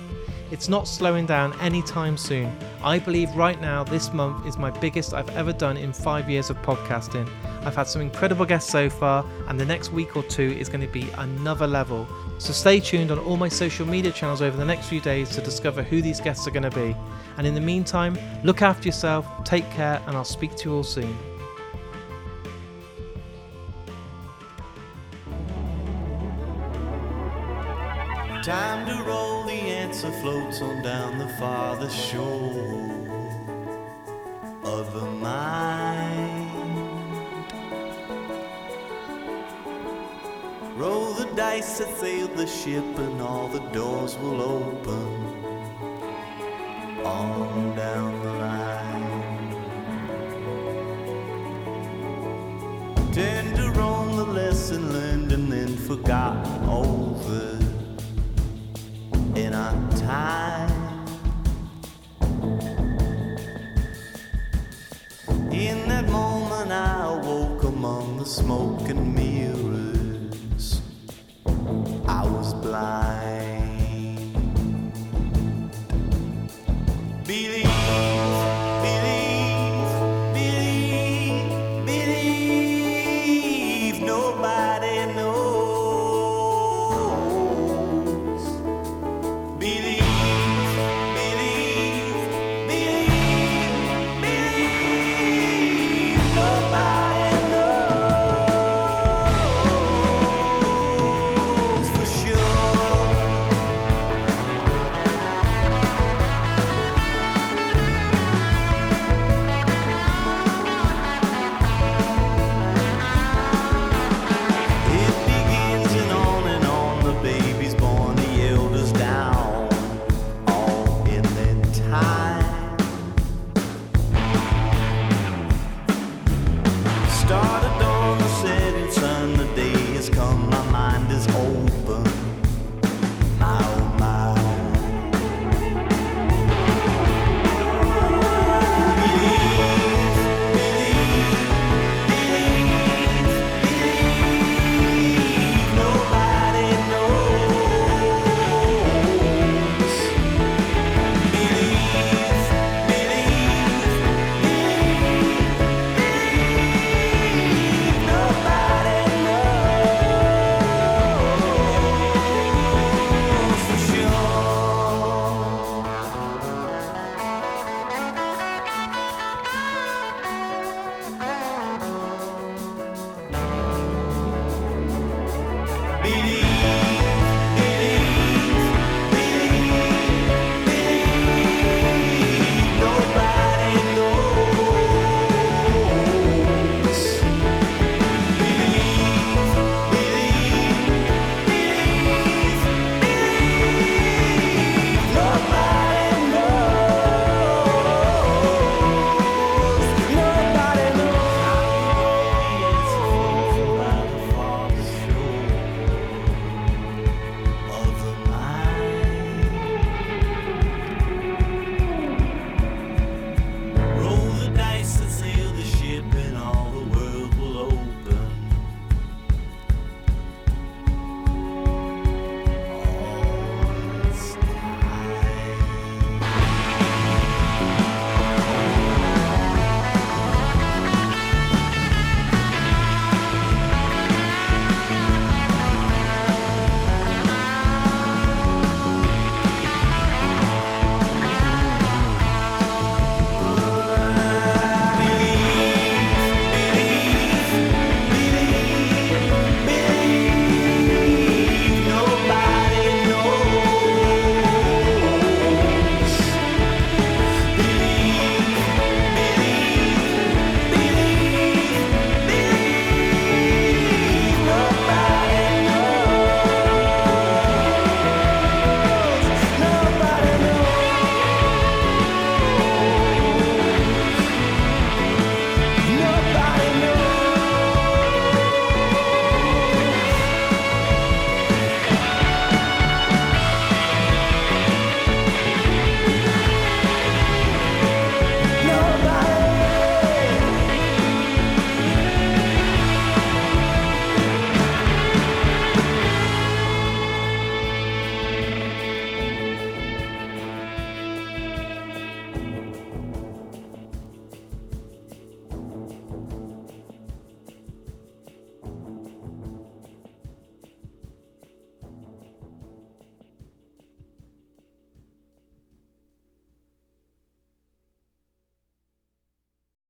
It's 0.55 0.69
not 0.69 0.87
slowing 0.87 1.27
down 1.27 1.53
anytime 1.59 2.17
soon. 2.17 2.57
I 2.81 3.01
believe 3.01 3.35
right 3.35 3.61
now 3.61 3.83
this 3.83 4.13
month 4.13 4.47
is 4.47 4.57
my 4.57 4.71
biggest 4.71 5.13
I've 5.13 5.29
ever 5.31 5.53
done 5.53 5.77
in 5.77 5.93
five 5.93 6.31
years 6.31 6.49
of 6.49 6.57
podcasting. 6.63 7.29
I've 7.63 7.75
had 7.75 7.89
some 7.89 8.01
incredible 8.01 8.47
guests 8.47 8.71
so 8.71 8.89
far, 8.89 9.27
and 9.49 9.59
the 9.59 9.65
next 9.65 9.91
week 9.91 10.17
or 10.17 10.23
two 10.23 10.53
is 10.57 10.69
going 10.69 10.83
to 10.83 10.93
be 10.93 11.11
another 11.19 11.67
level. 11.67 12.07
So 12.39 12.53
stay 12.53 12.79
tuned 12.79 13.11
on 13.11 13.19
all 13.19 13.37
my 13.37 13.49
social 13.49 13.85
media 13.85 14.13
channels 14.13 14.43
over 14.43 14.57
the 14.57 14.65
next 14.65 14.87
few 14.87 15.01
days 15.01 15.29
to 15.31 15.41
discover 15.41 15.83
who 15.83 16.01
these 16.01 16.21
guests 16.21 16.47
are 16.47 16.53
going 16.53 16.71
to 16.71 16.71
be. 16.71 16.95
And 17.37 17.49
in 17.49 17.55
the 17.55 17.61
meantime, 17.61 18.17
look 18.45 18.63
after 18.63 18.87
yourself, 18.87 19.27
take 19.43 19.69
care, 19.73 20.01
and 20.07 20.17
I'll 20.17 20.23
speak 20.23 20.55
to 20.59 20.69
you 20.69 20.77
all 20.77 20.85
soon. 20.85 21.19
Time 28.45 28.85
to 28.85 29.03
roll, 29.05 29.45
the 29.45 29.53
answer 29.53 30.11
floats 30.11 30.61
on 30.61 30.83
down 30.83 31.17
the 31.17 31.29
farther 31.39 31.89
shore 31.89 32.91
of 34.65 34.93
the 34.93 35.07
mind. 35.07 36.51
Roll 40.77 41.15
the 41.15 41.25
dice 41.35 41.79
to 41.79 41.87
sail 41.97 42.29
the 42.29 42.47
ship, 42.47 42.85
and 42.99 43.23
all 43.23 43.49
the 43.49 43.67
doors 43.71 44.19
will 44.19 44.43
open 44.43 45.44